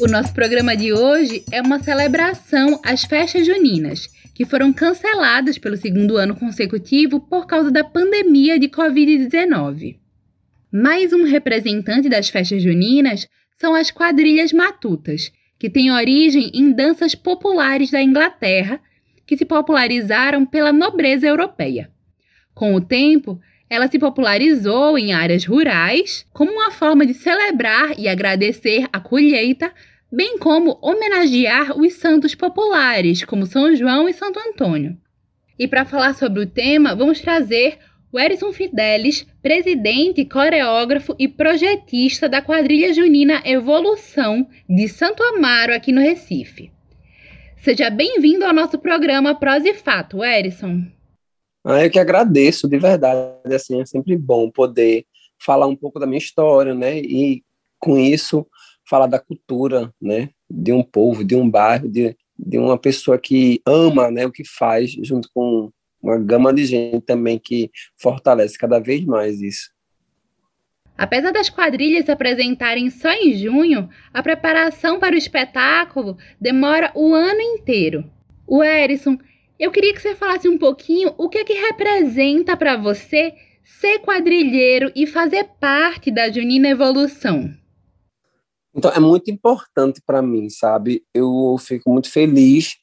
[0.00, 5.76] O nosso programa de hoje é uma celebração às festas juninas, que foram canceladas pelo
[5.76, 10.00] segundo ano consecutivo por causa da pandemia de Covid-19.
[10.72, 17.14] Mais um representante das festas juninas são as quadrilhas matutas, que têm origem em danças
[17.14, 18.80] populares da Inglaterra,
[19.26, 21.90] que se popularizaram pela nobreza europeia.
[22.54, 28.08] Com o tempo, ela se popularizou em áreas rurais como uma forma de celebrar e
[28.08, 29.72] agradecer a colheita,
[30.10, 34.98] bem como homenagear os santos populares, como São João e Santo Antônio.
[35.58, 37.78] E para falar sobre o tema, vamos trazer
[38.12, 45.90] o Erison Fidelis, presidente, coreógrafo e projetista da quadrilha junina Evolução de Santo Amaro, aqui
[45.90, 46.70] no Recife.
[47.56, 50.82] Seja bem-vindo ao nosso programa Prosa e Fato, Erison.
[51.64, 53.54] Ah, eu que agradeço, de verdade.
[53.54, 55.06] Assim, é sempre bom poder
[55.40, 56.98] falar um pouco da minha história, né?
[56.98, 57.42] E
[57.78, 58.46] com isso
[58.84, 60.28] falar da cultura, né?
[60.50, 64.26] De um povo, de um bairro, de, de uma pessoa que ama, né?
[64.26, 65.70] O que faz, junto com
[66.02, 69.70] uma gama de gente também que fortalece cada vez mais isso.
[70.96, 77.14] Apesar das quadrilhas se apresentarem só em junho, a preparação para o espetáculo demora o
[77.14, 78.04] ano inteiro.
[78.46, 79.16] O Erison,
[79.58, 83.32] eu queria que você falasse um pouquinho o que é que representa para você
[83.64, 87.54] ser quadrilheiro e fazer parte da Junina Evolução.
[88.74, 91.04] Então, é muito importante para mim, sabe?
[91.14, 92.76] Eu fico muito feliz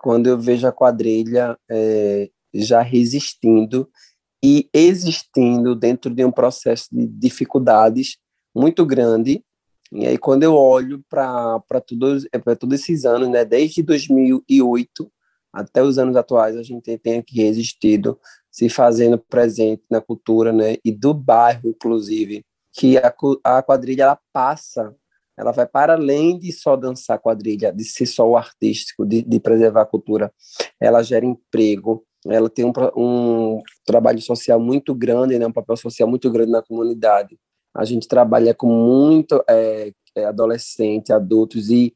[0.00, 3.88] quando eu vejo a quadrilha é, já resistindo
[4.42, 8.18] e existindo dentro de um processo de dificuldades
[8.54, 9.42] muito grande.
[9.92, 12.26] E aí, quando eu olho para todos,
[12.58, 15.10] todos esses anos, né, desde 2008
[15.52, 18.18] até os anos atuais, a gente tem aqui resistido,
[18.50, 24.18] se fazendo presente na cultura, né, e do bairro, inclusive, que a, a quadrilha ela
[24.32, 24.94] passa,
[25.38, 29.40] ela vai para além de só dançar quadrilha, de ser só o artístico, de, de
[29.40, 30.32] preservar a cultura.
[30.80, 36.08] Ela gera emprego, ela tem um, um trabalho social muito grande, né, um papel social
[36.08, 37.38] muito grande na comunidade.
[37.74, 41.92] A gente trabalha com muito é, é adolescente, adultos, e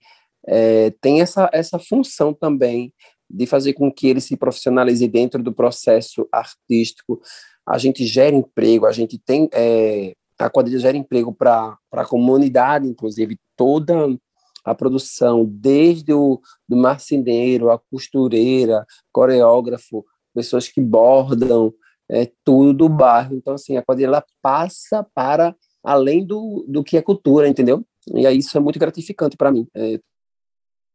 [0.47, 2.93] é, tem essa, essa função também
[3.31, 7.21] de fazer com que ele se profissionalize dentro do processo artístico.
[7.67, 9.49] A gente gera emprego, a gente tem.
[9.53, 14.17] É, a quadrilha gera emprego para a comunidade, inclusive, toda
[14.65, 20.05] a produção, desde o do marceneiro, a costureira, coreógrafo,
[20.39, 21.75] pessoas que bordam,
[22.09, 23.35] é, tudo do bairro.
[23.35, 27.85] Então, assim, a quadrilha passa para além do, do que é cultura, entendeu?
[28.15, 29.67] E aí isso é muito gratificante para mim.
[29.75, 29.99] É,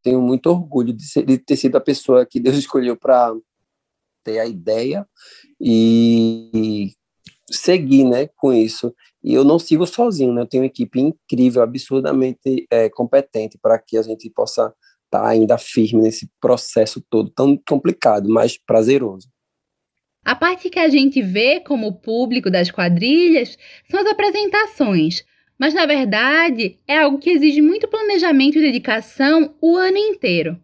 [0.01, 3.35] tenho muito orgulho de, ser, de, ter sido a pessoa que Deus escolheu para
[4.23, 5.05] ter a ideia
[5.59, 6.93] e
[7.51, 8.95] seguir né, com isso.
[9.21, 10.41] E eu não sigo sozinho, né?
[10.41, 14.73] eu tenho uma equipe incrível, absurdamente é, competente para que a gente possa
[15.05, 19.32] estar tá ainda firme nesse processo todo tão complicado, mas prazeroso.
[20.25, 23.57] A parte que a gente vê como público das quadrilhas
[23.89, 25.25] são as apresentações,
[25.59, 30.57] mas na verdade é algo que exige muito planejamento e dedicação o ano inteiro.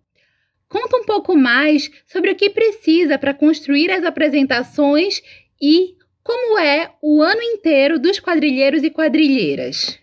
[0.70, 5.22] Conta um pouco mais sobre o que precisa para construir as apresentações
[5.62, 10.00] e como é o ano inteiro dos quadrilheiros e quadrilheiras.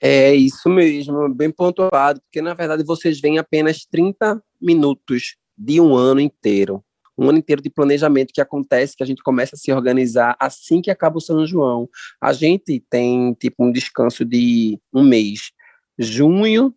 [0.00, 5.96] É isso mesmo, bem pontuado, porque na verdade vocês veem apenas 30 minutos de um
[5.96, 6.84] ano inteiro
[7.18, 10.80] um ano inteiro de planejamento que acontece, que a gente começa a se organizar assim
[10.80, 11.88] que acaba o São João.
[12.20, 15.50] A gente tem tipo um descanso de um mês.
[15.98, 16.72] Junho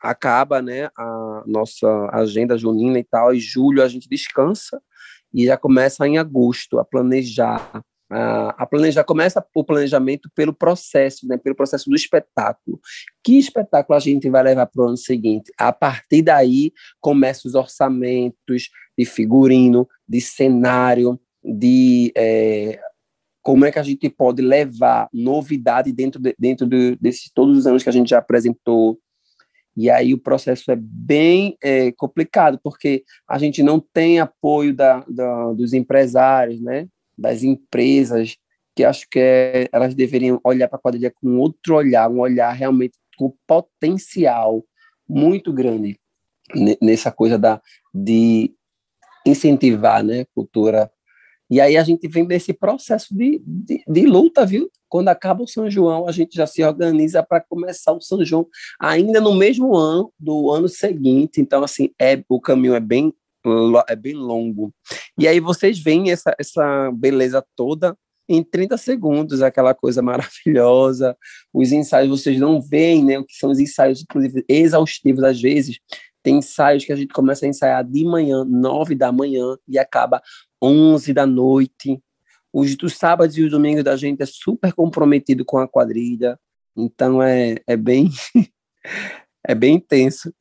[0.00, 4.80] acaba, né, a nossa agenda junina e tal, e julho a gente descansa
[5.32, 11.36] e já começa em agosto a planejar a, planejar começa o planejamento pelo processo, né,
[11.36, 12.80] pelo processo do espetáculo.
[13.22, 15.52] Que espetáculo a gente vai levar para o ano seguinte?
[15.58, 22.80] A partir daí começam os orçamentos, de figurino, de cenário, de é,
[23.42, 27.66] como é que a gente pode levar novidade dentro, de, dentro de, desses todos os
[27.66, 28.98] anos que a gente já apresentou.
[29.76, 35.04] E aí o processo é bem é, complicado, porque a gente não tem apoio da,
[35.06, 36.88] da, dos empresários, né?
[37.16, 38.36] Das empresas,
[38.74, 42.52] que acho que é, elas deveriam olhar para a quadrilha com outro olhar, um olhar
[42.52, 44.64] realmente com potencial
[45.08, 45.98] muito grande
[46.80, 47.60] nessa coisa da,
[47.94, 48.54] de
[49.26, 50.90] incentivar né, cultura.
[51.48, 54.68] E aí a gente vem desse processo de, de, de, luta, viu?
[54.88, 58.46] Quando acaba o São João, a gente já se organiza para começar o São João
[58.80, 61.40] ainda no mesmo ano do ano seguinte.
[61.40, 63.14] Então, assim, é, o caminho é bem,
[63.88, 64.72] é bem longo.
[65.18, 67.96] E aí vocês veem essa, essa beleza toda
[68.28, 71.16] em 30 segundos, aquela coisa maravilhosa.
[71.52, 73.18] Os ensaios vocês não veem, né?
[73.18, 75.78] O que são os ensaios, inclusive, exaustivos às vezes.
[76.22, 80.20] Tem ensaios que a gente começa a ensaiar de manhã, nove da manhã, e acaba
[80.60, 82.02] onze da noite.
[82.52, 86.38] Os dos sábados e os domingos da gente é super comprometido com a quadrilha.
[86.76, 88.10] Então é, é bem
[89.46, 90.32] é bem intenso.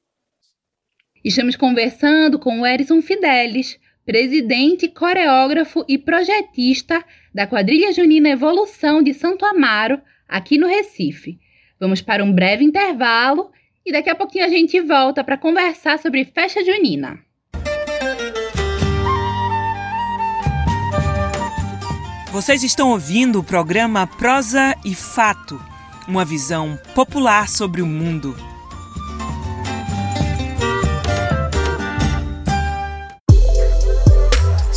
[1.25, 7.03] Estamos conversando com o Erison Fidelis, presidente, coreógrafo e projetista
[7.33, 9.99] da quadrilha junina Evolução de Santo Amaro,
[10.29, 11.39] aqui no Recife.
[11.79, 13.49] Vamos para um breve intervalo
[13.83, 17.17] e daqui a pouquinho a gente volta para conversar sobre festa junina.
[22.31, 25.59] Vocês estão ouvindo o programa Prosa e Fato,
[26.07, 28.54] uma visão popular sobre o mundo.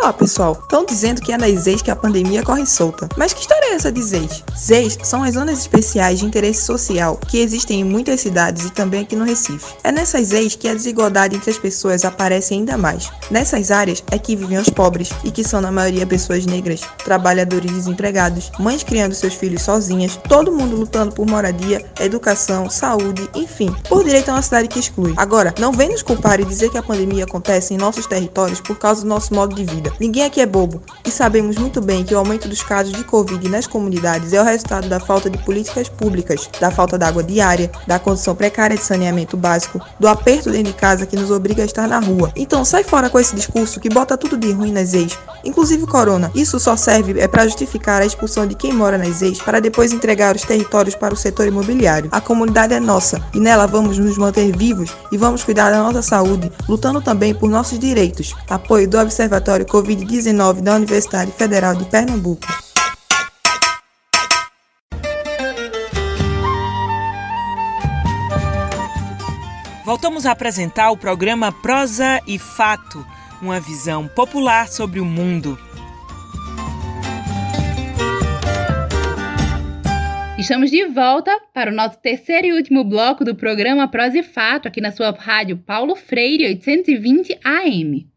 [0.00, 3.06] Pera lá, pessoal, estão dizendo que é nas ZEIS que a pandemia corre solta.
[3.18, 4.42] Mas que história é essa de ZEIS?
[4.58, 9.02] ZEIS são as zonas especiais de interesse social que existem em muitas cidades e também
[9.02, 9.74] aqui no Recife.
[9.84, 13.10] É nessas ZEIS que a desigualdade entre as pessoas aparece ainda mais.
[13.30, 17.70] Nessas áreas é que vivem os pobres e que são na maioria pessoas negras, trabalhadores
[17.70, 24.02] desempregados, mães criando seus filhos sozinhas, todo mundo lutando por moradia, educação, saúde, enfim, por
[24.02, 25.12] direito a uma cidade que exclui.
[25.18, 28.78] Agora, não vem nos culpar e dizer que a pandemia acontece em nossos territórios por
[28.78, 29.89] causa do nosso modo de vida.
[29.98, 33.48] Ninguém aqui é bobo e sabemos muito bem que o aumento dos casos de Covid
[33.48, 37.70] nas comunidades é o resultado da falta de políticas públicas, da falta de água diária,
[37.86, 41.66] da condição precária de saneamento básico, do aperto dentro de casa que nos obriga a
[41.66, 42.32] estar na rua.
[42.36, 46.30] Então sai fora com esse discurso que bota tudo de ruim nas ex, inclusive corona.
[46.34, 49.92] Isso só serve é para justificar a expulsão de quem mora nas ex para depois
[49.92, 52.08] entregar os territórios para o setor imobiliário.
[52.12, 56.02] A comunidade é nossa e nela vamos nos manter vivos e vamos cuidar da nossa
[56.02, 58.34] saúde, lutando também por nossos direitos.
[58.48, 62.46] Apoio do Observatório Covid-19 da Universidade Federal de Pernambuco.
[69.82, 73.04] Voltamos a apresentar o programa Prosa e Fato,
[73.40, 75.58] uma visão popular sobre o mundo.
[80.38, 84.68] Estamos de volta para o nosso terceiro e último bloco do programa Prosa e Fato,
[84.68, 88.10] aqui na sua rádio Paulo Freire 820 AM.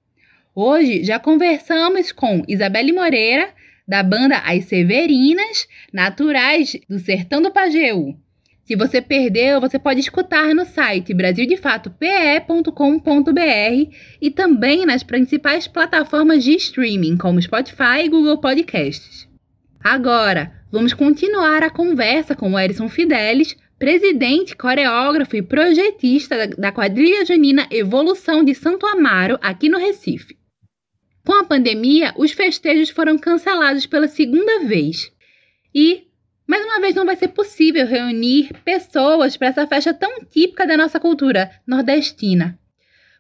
[0.56, 3.50] Hoje já conversamos com Isabelle Moreira,
[3.88, 8.16] da banda As Severinas, naturais do Sertão do Pajeú.
[8.64, 16.52] Se você perdeu, você pode escutar no site brasildefatope.com.br e também nas principais plataformas de
[16.52, 19.28] streaming, como Spotify e Google Podcasts.
[19.84, 27.26] Agora, vamos continuar a conversa com o Erison Fidelis, presidente, coreógrafo e projetista da quadrilha
[27.26, 30.43] junina Evolução de Santo Amaro, aqui no Recife.
[31.26, 35.10] Com a pandemia, os festejos foram cancelados pela segunda vez.
[35.74, 36.04] E,
[36.46, 40.76] mais uma vez, não vai ser possível reunir pessoas para essa festa tão típica da
[40.76, 42.60] nossa cultura nordestina.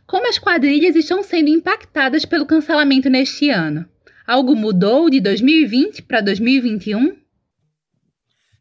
[0.06, 3.88] Como as quadrilhas estão sendo impactadas pelo cancelamento neste ano?
[4.28, 7.23] Algo mudou de 2020 para 2021?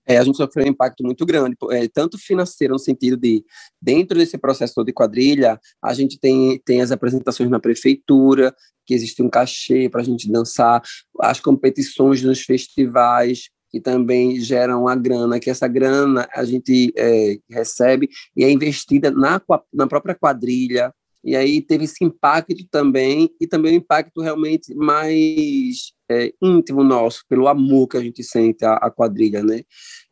[0.06, 3.44] É, a gente sofreu um impacto muito grande, é, tanto financeiro no sentido de,
[3.80, 9.22] dentro desse processo de quadrilha, a gente tem, tem as apresentações na prefeitura, que existe
[9.22, 10.82] um cachê para a gente dançar,
[11.20, 17.38] as competições nos festivais, que também geram a grana, que essa grana a gente é,
[17.50, 19.40] recebe e é investida na,
[19.72, 20.92] na própria quadrilha,
[21.24, 27.24] e aí teve esse impacto também, e também um impacto realmente mais é, íntimo nosso,
[27.28, 29.62] pelo amor que a gente sente à, à quadrilha, né?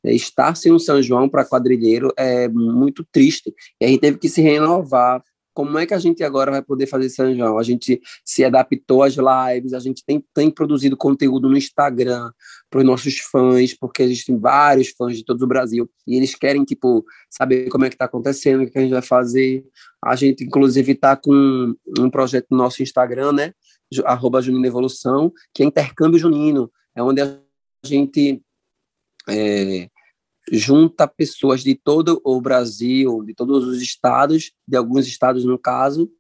[0.05, 4.19] É, estar sem um São João para quadrilheiro é muito triste, e a gente teve
[4.19, 5.23] que se renovar.
[5.61, 7.59] Como é que a gente agora vai poder fazer São João?
[7.59, 12.33] A gente se adaptou às lives, a gente tem, tem produzido conteúdo no Instagram
[12.71, 16.65] para os nossos fãs, porque existem vários fãs de todo o Brasil, e eles querem,
[16.65, 19.63] tipo, saber como é que está acontecendo, o que a gente vai fazer.
[20.03, 23.53] A gente, inclusive, está com um projeto no nosso Instagram, né?
[24.07, 27.39] arroba Junino Evolução, que é intercâmbio junino, é onde a
[27.85, 28.41] gente
[29.29, 29.91] é,
[30.51, 36.11] junta pessoas de todo o Brasil, de todos os estados, de alguns estados no caso,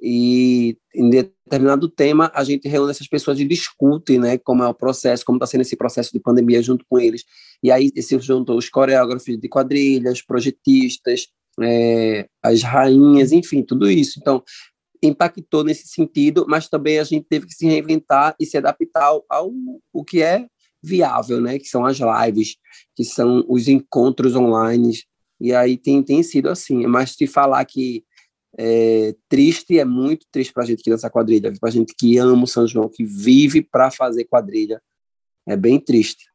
[0.00, 4.74] e em determinado tema a gente reúne essas pessoas e discute, né, como é o
[4.74, 7.24] processo, como está sendo esse processo de pandemia junto com eles.
[7.62, 11.28] E aí se juntam os coreógrafos de quadrilhas, projetistas,
[11.60, 14.18] é, as rainhas, enfim, tudo isso.
[14.20, 14.42] Então,
[15.02, 19.24] impactou nesse sentido, mas também a gente teve que se reinventar e se adaptar ao,
[19.28, 19.52] ao
[19.92, 20.46] o que é
[20.84, 21.58] viável, né?
[21.58, 22.56] Que são as lives,
[22.94, 24.92] que são os encontros online.
[25.40, 26.86] E aí tem, tem sido assim.
[26.86, 28.04] Mas se falar que
[28.56, 32.16] é triste, é muito triste para a gente que dança quadrilha, para a gente que
[32.18, 34.80] ama o São João, que vive para fazer quadrilha.
[35.46, 36.26] É bem triste.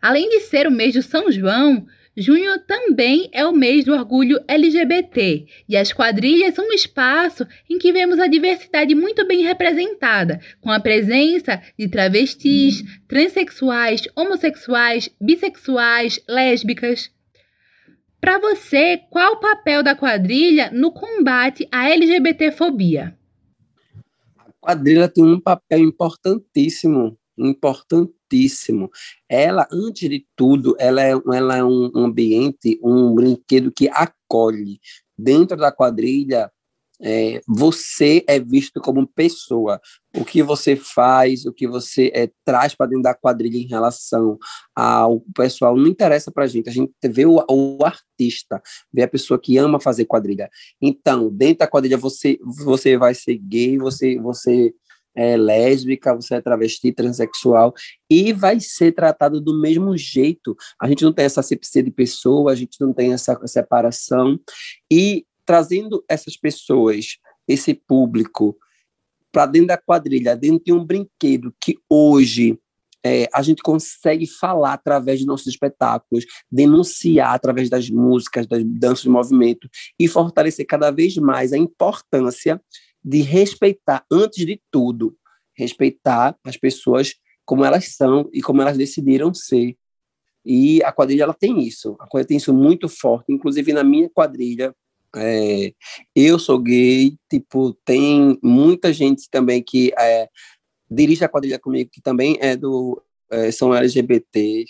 [0.00, 4.38] Além de ser o mês do São João, Junho também é o mês do orgulho
[4.46, 10.38] LGBT e as quadrilhas são um espaço em que vemos a diversidade muito bem representada,
[10.60, 17.10] com a presença de travestis, transexuais, homossexuais, bissexuais, lésbicas.
[18.20, 23.16] Para você, qual o papel da quadrilha no combate à LGBTfobia?
[24.36, 28.90] A quadrilha tem um papel importantíssimo, importantíssimo importantíssimo.
[29.28, 34.80] Ela, antes de tudo, ela é, ela é um ambiente, um brinquedo que acolhe.
[35.16, 36.50] Dentro da quadrilha,
[37.04, 39.80] é, você é visto como pessoa.
[40.16, 44.38] O que você faz, o que você é, traz para dentro da quadrilha em relação
[44.74, 46.68] ao pessoal, não interessa para a gente.
[46.68, 48.62] A gente vê o, o, artista,
[48.92, 50.48] vê a pessoa que ama fazer quadrilha.
[50.80, 54.72] Então, dentro da quadrilha, você, você vai ser gay, você, você
[55.14, 57.74] é lésbica, você é travesti, transexual,
[58.10, 60.56] e vai ser tratado do mesmo jeito.
[60.80, 64.38] A gente não tem essa sepsia de pessoa, a gente não tem essa separação,
[64.90, 68.56] e trazendo essas pessoas, esse público,
[69.30, 72.58] para dentro da quadrilha, dentro de um brinquedo que hoje
[73.04, 79.02] é, a gente consegue falar através de nossos espetáculos, denunciar através das músicas, das danças
[79.02, 82.60] de movimento e fortalecer cada vez mais a importância
[83.04, 85.16] de respeitar, antes de tudo,
[85.56, 89.76] respeitar as pessoas como elas são e como elas decidiram ser.
[90.44, 93.32] E a quadrilha ela tem isso, a quadrilha tem isso muito forte.
[93.32, 94.74] Inclusive na minha quadrilha,
[95.14, 95.72] é,
[96.14, 100.28] eu sou gay, tipo, tem muita gente também que é,
[100.90, 104.64] dirige a quadrilha comigo, que também é do é, são LGBT,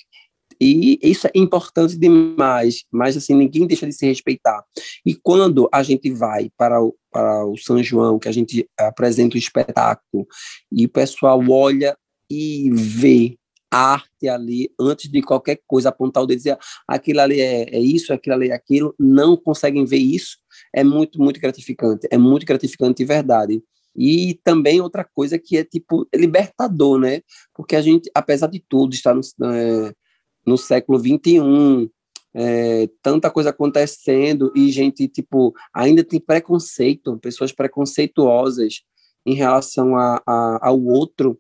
[0.64, 4.62] e isso é importante demais, mas assim, ninguém deixa de se respeitar.
[5.04, 9.34] E quando a gente vai para o, para o São João, que a gente apresenta
[9.34, 10.24] o espetáculo,
[10.70, 11.98] e o pessoal olha
[12.30, 13.36] e vê
[13.68, 17.80] arte ali, antes de qualquer coisa, apontar o dedo e dizer aquilo ali é, é
[17.80, 20.36] isso, aquilo ali é aquilo, não conseguem ver isso,
[20.72, 23.60] é muito, muito gratificante, é muito gratificante de verdade.
[23.96, 27.20] E também outra coisa que é tipo libertador, né?
[27.52, 29.92] Porque a gente, apesar de tudo, está no, é,
[30.47, 31.90] no século XXI,
[32.34, 38.82] é, tanta coisa acontecendo e gente, tipo, ainda tem preconceito, pessoas preconceituosas
[39.24, 41.38] em relação a, a ao outro,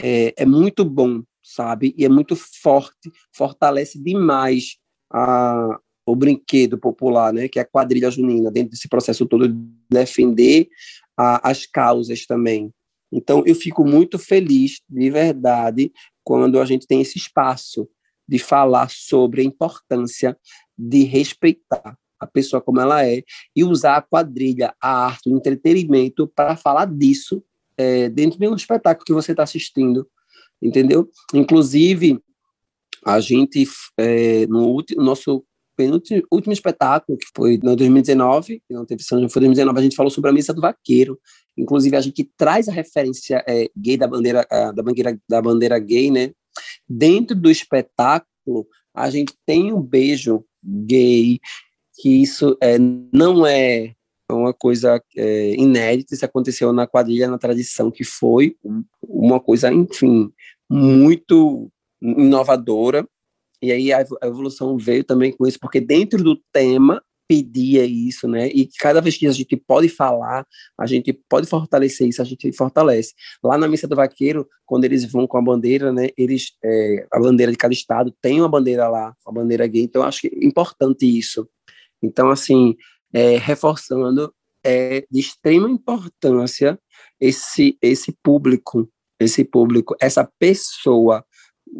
[0.00, 1.94] é, é muito bom, sabe?
[1.96, 4.76] E é muito forte, fortalece demais
[5.10, 7.48] a, o brinquedo popular, né?
[7.48, 9.58] Que é a quadrilha junina, dentro desse processo todo de
[9.90, 10.68] defender
[11.16, 12.72] a, as causas também.
[13.10, 15.92] Então, eu fico muito feliz, de verdade,
[16.24, 17.88] quando a gente tem esse espaço
[18.28, 20.36] de falar sobre a importância
[20.76, 23.22] de respeitar a pessoa como ela é
[23.54, 27.42] e usar a quadrilha, a arte, o entretenimento para falar disso
[27.76, 30.06] é, dentro de um espetáculo que você está assistindo,
[30.60, 31.10] entendeu?
[31.34, 32.20] Inclusive,
[33.04, 33.66] a gente,
[33.98, 35.44] é, no último, nosso
[35.76, 39.96] penúltimo último espetáculo, que foi em 2019, que não teve São foi 2019, a gente
[39.96, 41.18] falou sobre a missa do vaqueiro.
[41.56, 46.10] Inclusive, a gente traz a referência é, gay da bandeira, da, bandeira, da bandeira gay,
[46.10, 46.30] né?
[46.94, 51.40] Dentro do espetáculo, a gente tem um beijo gay,
[51.94, 53.94] que isso é, não é
[54.30, 58.56] uma coisa é, inédita, isso aconteceu na quadrilha, na tradição, que foi
[59.02, 60.30] uma coisa, enfim,
[60.70, 61.70] muito
[62.00, 63.08] inovadora,
[63.62, 67.02] e aí a evolução veio também com isso, porque dentro do tema
[67.32, 68.48] pedia isso, né?
[68.48, 70.46] E cada vez que a gente pode falar,
[70.78, 73.14] a gente pode fortalecer isso, a gente fortalece.
[73.42, 76.10] Lá na missa do vaqueiro, quando eles vão com a bandeira, né?
[76.14, 79.82] Eles, é, a bandeira de cada estado tem uma bandeira lá, a bandeira gay.
[79.82, 81.48] Então, acho que é importante isso.
[82.02, 82.76] Então, assim,
[83.14, 84.30] é, reforçando,
[84.62, 86.78] é de extrema importância
[87.18, 91.24] esse esse público, esse público, essa pessoa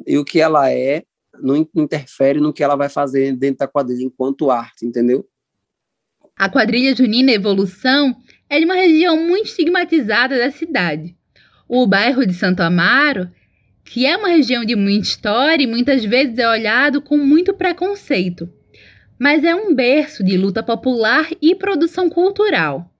[0.06, 1.04] e o que ela é
[1.42, 5.26] não interfere no que ela vai fazer dentro da quadrilha enquanto arte, entendeu?
[6.36, 8.16] A quadrilha junina Evolução
[8.48, 11.16] é de uma região muito estigmatizada da cidade.
[11.68, 13.30] O bairro de Santo Amaro,
[13.84, 18.52] que é uma região de muita história e muitas vezes é olhado com muito preconceito,
[19.18, 22.90] mas é um berço de luta popular e produção cultural.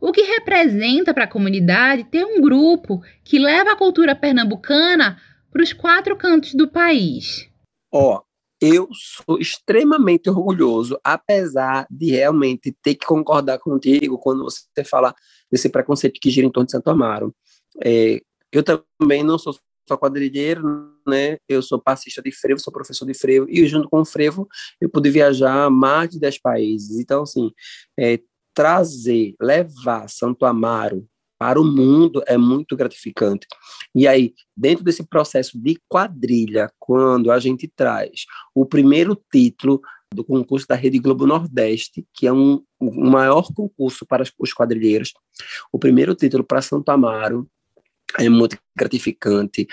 [0.00, 5.18] O que representa para a comunidade ter um grupo que leva a cultura pernambucana
[5.50, 7.48] para os quatro cantos do país?
[7.92, 8.23] Ó,
[8.64, 15.14] eu sou extremamente orgulhoso, apesar de realmente ter que concordar contigo quando você fala
[15.50, 17.34] desse preconceito que gira em torno de Santo Amaro.
[17.82, 19.54] É, eu também não sou
[19.86, 20.62] só quadrilheiro,
[21.06, 21.36] né?
[21.48, 24.48] Eu sou passista de frevo, sou professor de frevo, e junto com o frevo
[24.80, 26.98] eu pude viajar a mais de 10 países.
[26.98, 27.50] Então, assim,
[27.98, 28.18] é,
[28.54, 31.06] trazer, levar Santo Amaro
[31.44, 33.46] para o mundo é muito gratificante.
[33.94, 38.24] E aí, dentro desse processo de quadrilha, quando a gente traz
[38.54, 44.24] o primeiro título do concurso da Rede Globo Nordeste, que é um, maior concurso para
[44.38, 45.12] os quadrilheiros,
[45.70, 47.46] o primeiro título para Santo Amaro
[48.18, 49.66] é muito gratificante.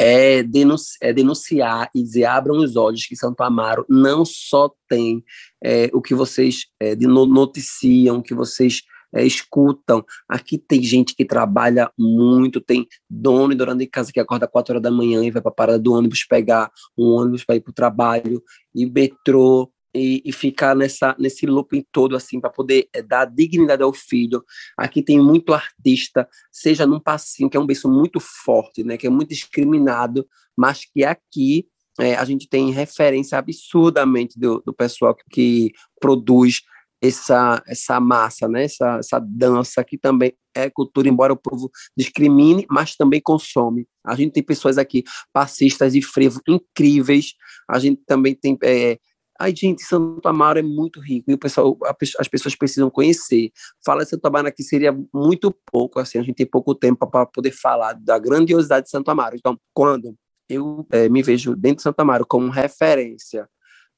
[0.00, 5.22] É, denunci é, denunciar e dizer abram os olhos que Santo Amaro não só tem
[5.62, 8.80] é, o que vocês é, noticiam, que vocês
[9.14, 10.04] é, escutam.
[10.28, 14.72] Aqui tem gente que trabalha muito, tem dono e dona de casa que acorda 4
[14.72, 17.60] horas da manhã e vai para a parada do ônibus pegar um ônibus para ir
[17.60, 18.42] para o trabalho,
[18.74, 23.82] e metrô, e, e, ficar nessa, nesse looping todo, assim, para poder é, dar dignidade
[23.82, 24.44] ao filho.
[24.76, 29.06] Aqui tem muito artista, seja num passinho, que é um berço muito forte, né, que
[29.06, 31.66] é muito discriminado, mas que aqui
[31.98, 36.62] é, a gente tem referência absurdamente do, do pessoal que, que produz
[37.02, 38.64] essa, essa massa, né?
[38.64, 43.86] essa, essa dança que também é cultura, embora o povo discrimine, mas também consome.
[44.04, 47.34] A gente tem pessoas aqui, passistas e frevo incríveis.
[47.68, 48.58] A gente também tem.
[48.62, 48.98] É,
[49.42, 51.74] Ai, gente, Santo Amaro é muito rico e o pessoal,
[52.18, 53.50] as pessoas precisam conhecer.
[53.82, 57.24] Fala de Santo Amaro aqui seria muito pouco, assim, a gente tem pouco tempo para
[57.24, 59.36] poder falar da grandiosidade de Santo Amaro.
[59.36, 60.14] Então, quando
[60.46, 63.48] eu é, me vejo dentro de Santo Amaro como referência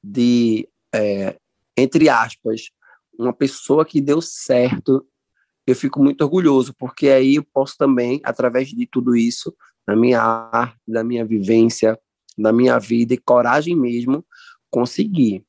[0.00, 1.36] de, é,
[1.76, 2.70] entre aspas,
[3.18, 5.06] uma pessoa que deu certo,
[5.66, 9.54] eu fico muito orgulhoso, porque aí eu posso também, através de tudo isso,
[9.86, 11.98] da minha arte, da minha vivência,
[12.36, 14.24] da minha vida e coragem mesmo,
[14.70, 15.44] conseguir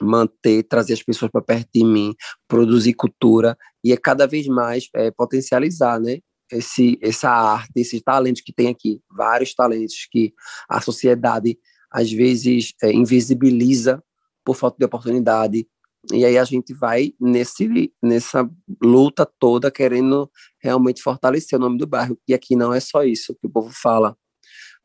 [0.00, 2.14] manter, trazer as pessoas para perto de mim,
[2.46, 6.18] produzir cultura e é cada vez mais é, potencializar, né?
[6.50, 10.32] Esse, essa arte, esses talentos que tem aqui, vários talentos que
[10.68, 11.58] a sociedade
[11.90, 14.02] às vezes é, invisibiliza
[14.44, 15.66] por falta de oportunidade,
[16.12, 18.48] e aí a gente vai nesse, nessa
[18.82, 20.30] luta toda querendo
[20.60, 22.18] realmente fortalecer o nome do bairro.
[22.28, 24.16] E aqui não é só isso que o povo fala.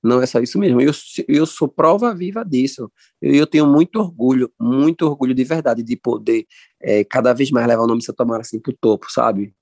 [0.03, 0.81] Não é só isso mesmo.
[0.81, 0.91] Eu,
[1.27, 2.91] eu sou prova viva disso.
[3.21, 6.45] Eu, eu tenho muito orgulho, muito orgulho de verdade de poder
[6.81, 9.53] é, cada vez mais levar o nome de Santa Mara assim pro topo, sabe?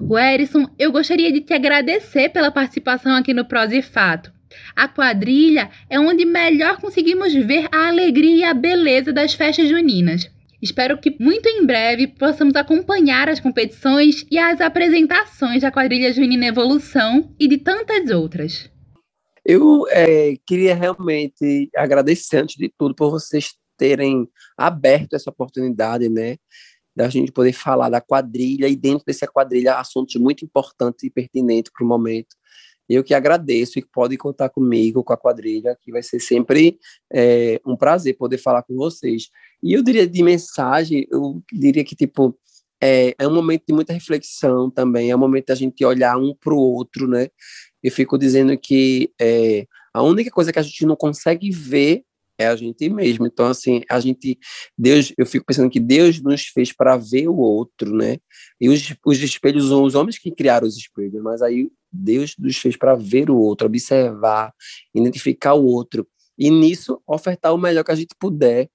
[0.00, 4.32] O Erison, eu gostaria de te agradecer pela participação aqui no Prosa e Fato.
[4.74, 10.30] A quadrilha é onde melhor conseguimos ver a alegria e a beleza das festas juninas.
[10.62, 16.46] Espero que muito em breve possamos acompanhar as competições e as apresentações da quadrilha Junina
[16.46, 18.70] Evolução e de tantas outras.
[19.44, 26.36] Eu é, queria realmente agradecer, antes de tudo, por vocês terem aberto essa oportunidade, né?
[26.94, 31.72] Da gente poder falar da quadrilha e dentro dessa quadrilha assuntos muito importantes e pertinentes
[31.76, 32.36] para o momento.
[32.92, 36.78] Eu que agradeço e pode contar comigo, com a quadrilha, que vai ser sempre
[37.12, 39.28] é, um prazer poder falar com vocês.
[39.62, 42.36] E eu diria de mensagem, eu diria que, tipo,
[42.82, 46.34] é, é um momento de muita reflexão também, é um momento da gente olhar um
[46.34, 47.28] para o outro, né?
[47.82, 52.04] Eu fico dizendo que é, a única coisa que a gente não consegue ver
[52.38, 53.26] é a gente mesmo.
[53.26, 54.38] Então, assim, a gente,
[54.76, 58.18] Deus, eu fico pensando que Deus nos fez para ver o outro, né?
[58.60, 62.56] E os, os espelhos são os homens que criaram os espelhos, mas aí Deus nos
[62.56, 64.52] fez para ver o outro, observar,
[64.94, 66.06] identificar o outro.
[66.38, 68.68] E nisso, ofertar o melhor que a gente puder.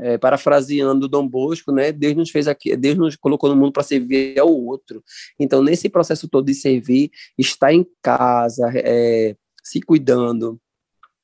[0.00, 1.90] É, parafraseando Dom Bosco, né?
[1.90, 5.02] Deus nos fez aqui, Deus nos colocou no mundo para servir ao outro.
[5.40, 10.56] Então, nesse processo todo de servir, estar em casa, é, se cuidando,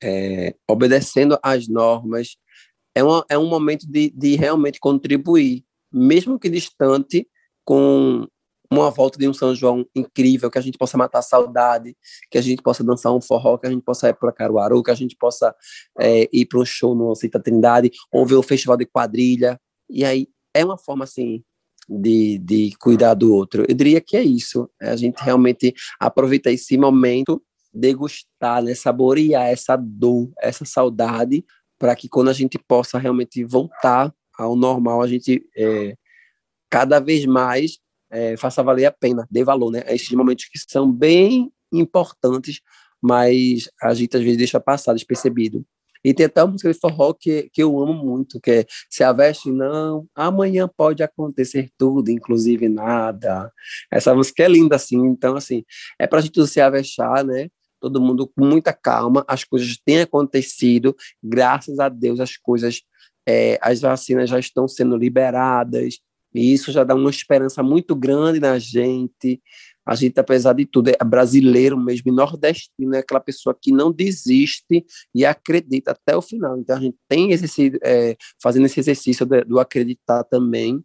[0.04, 2.36] é, obedecendo às normas,
[2.94, 7.26] é, uma, é um momento de, de realmente contribuir, mesmo que distante,
[7.64, 8.26] com
[8.70, 11.96] uma volta de um São João incrível, que a gente possa matar a saudade,
[12.30, 14.90] que a gente possa dançar um forró, que a gente possa ir para Caruaru, que
[14.90, 15.54] a gente possa
[15.98, 19.58] é, ir para um show no Cita Trindade, ou ver o festival de quadrilha.
[19.88, 21.42] E aí é uma forma assim
[21.88, 23.64] de, de cuidar do outro.
[23.66, 24.68] Eu diria que é isso.
[24.80, 27.42] É a gente realmente aproveitar esse momento
[27.74, 31.44] degustar, né, saborear essa dor, essa saudade,
[31.78, 35.96] para que quando a gente possa realmente voltar ao normal, a gente é,
[36.70, 37.78] cada vez mais
[38.10, 39.82] é, faça valer a pena, dê valor, né?
[39.88, 42.60] Esses momentos que são bem importantes,
[43.02, 45.64] mas a gente às vezes deixa passar despercebido.
[46.04, 49.02] E tem até uma música de forró que, que eu amo muito, que é Se
[49.02, 53.50] a veste não, amanhã pode acontecer tudo, inclusive nada.
[53.90, 54.98] Essa música é linda, assim.
[55.06, 55.64] Então, assim,
[55.98, 57.48] é para a gente se avexar, né?
[57.84, 62.80] Todo mundo com muita calma, as coisas têm acontecido, graças a Deus as coisas,
[63.28, 65.98] é, as vacinas já estão sendo liberadas,
[66.34, 69.40] e isso já dá uma esperança muito grande na gente.
[69.86, 74.84] A gente, apesar de tudo, é brasileiro mesmo, nordestino, é aquela pessoa que não desiste
[75.14, 76.58] e acredita até o final.
[76.58, 80.82] Então, a gente tem esse, é, fazendo esse exercício do, do acreditar também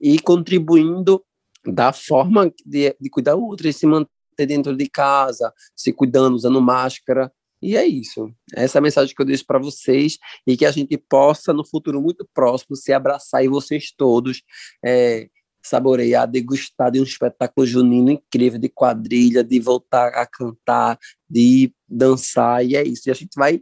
[0.00, 1.22] e contribuindo
[1.64, 4.10] da forma de, de cuidar do outro, e se manter
[4.46, 7.32] dentro de casa, se cuidando, usando máscara.
[7.60, 8.32] E é isso.
[8.54, 11.66] Essa é a mensagem que eu deixo para vocês e que a gente possa, no
[11.66, 14.42] futuro muito próximo, se abraçar e vocês todos
[14.84, 15.28] é,
[15.62, 22.64] saborear, degustar de um espetáculo junino incrível de quadrilha, de voltar a cantar, de dançar.
[22.64, 23.08] E é isso.
[23.08, 23.60] E a gente vai.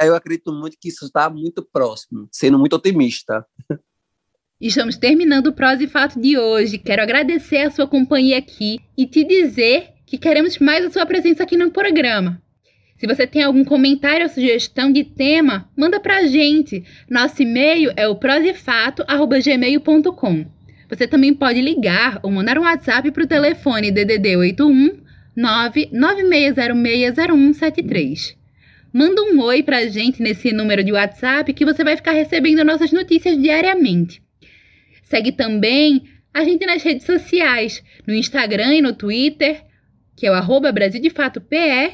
[0.00, 3.46] Eu acredito muito que isso está muito próximo, sendo muito otimista.
[4.60, 6.76] Estamos terminando o Prós e Fato de hoje.
[6.76, 11.44] Quero agradecer a sua companhia aqui e te dizer que queremos mais a sua presença
[11.44, 12.42] aqui no programa.
[12.98, 16.82] Se você tem algum comentário ou sugestão de tema, manda pra gente.
[17.08, 20.46] Nosso e-mail é o prosifato@gmail.com.
[20.88, 24.98] Você também pode ligar ou mandar um WhatsApp para o telefone DDD 81
[25.38, 28.34] 996060173.
[28.92, 32.90] Manda um oi pra gente nesse número de WhatsApp que você vai ficar recebendo nossas
[32.90, 34.20] notícias diariamente.
[35.04, 36.02] Segue também
[36.34, 39.69] a gente nas redes sociais, no Instagram e no Twitter,
[40.20, 41.92] que é o arroba Brasil de Fato PE,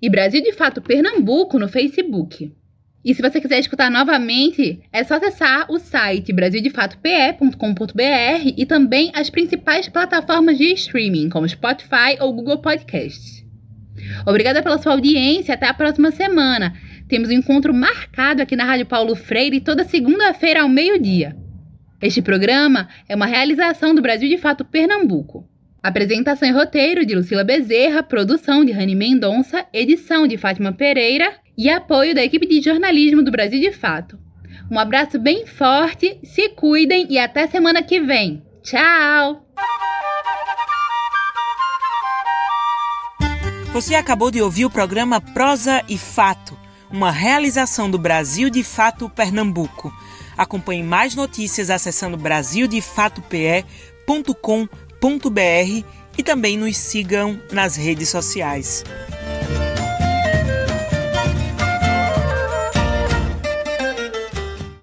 [0.00, 2.50] e Brasil de Fato Pernambuco no Facebook.
[3.04, 9.28] E se você quiser escutar novamente, é só acessar o site brasildefatope.com.br e também as
[9.28, 13.44] principais plataformas de streaming, como Spotify ou Google Podcasts.
[14.26, 16.72] Obrigada pela sua audiência, até a próxima semana.
[17.06, 21.36] Temos um encontro marcado aqui na Rádio Paulo Freire toda segunda-feira ao meio-dia.
[22.00, 25.47] Este programa é uma realização do Brasil de Fato Pernambuco.
[25.82, 31.70] Apresentação e roteiro de Lucila Bezerra, produção de Rani Mendonça, edição de Fátima Pereira e
[31.70, 34.18] apoio da equipe de jornalismo do Brasil de Fato.
[34.70, 38.42] Um abraço bem forte, se cuidem e até semana que vem.
[38.62, 39.46] Tchau!
[43.72, 46.58] Você acabou de ouvir o programa Prosa e Fato,
[46.90, 49.92] uma realização do Brasil de Fato Pernambuco.
[50.36, 54.87] Acompanhe mais notícias acessando brasildefatope.com.br
[56.16, 58.84] e também nos sigam nas redes sociais.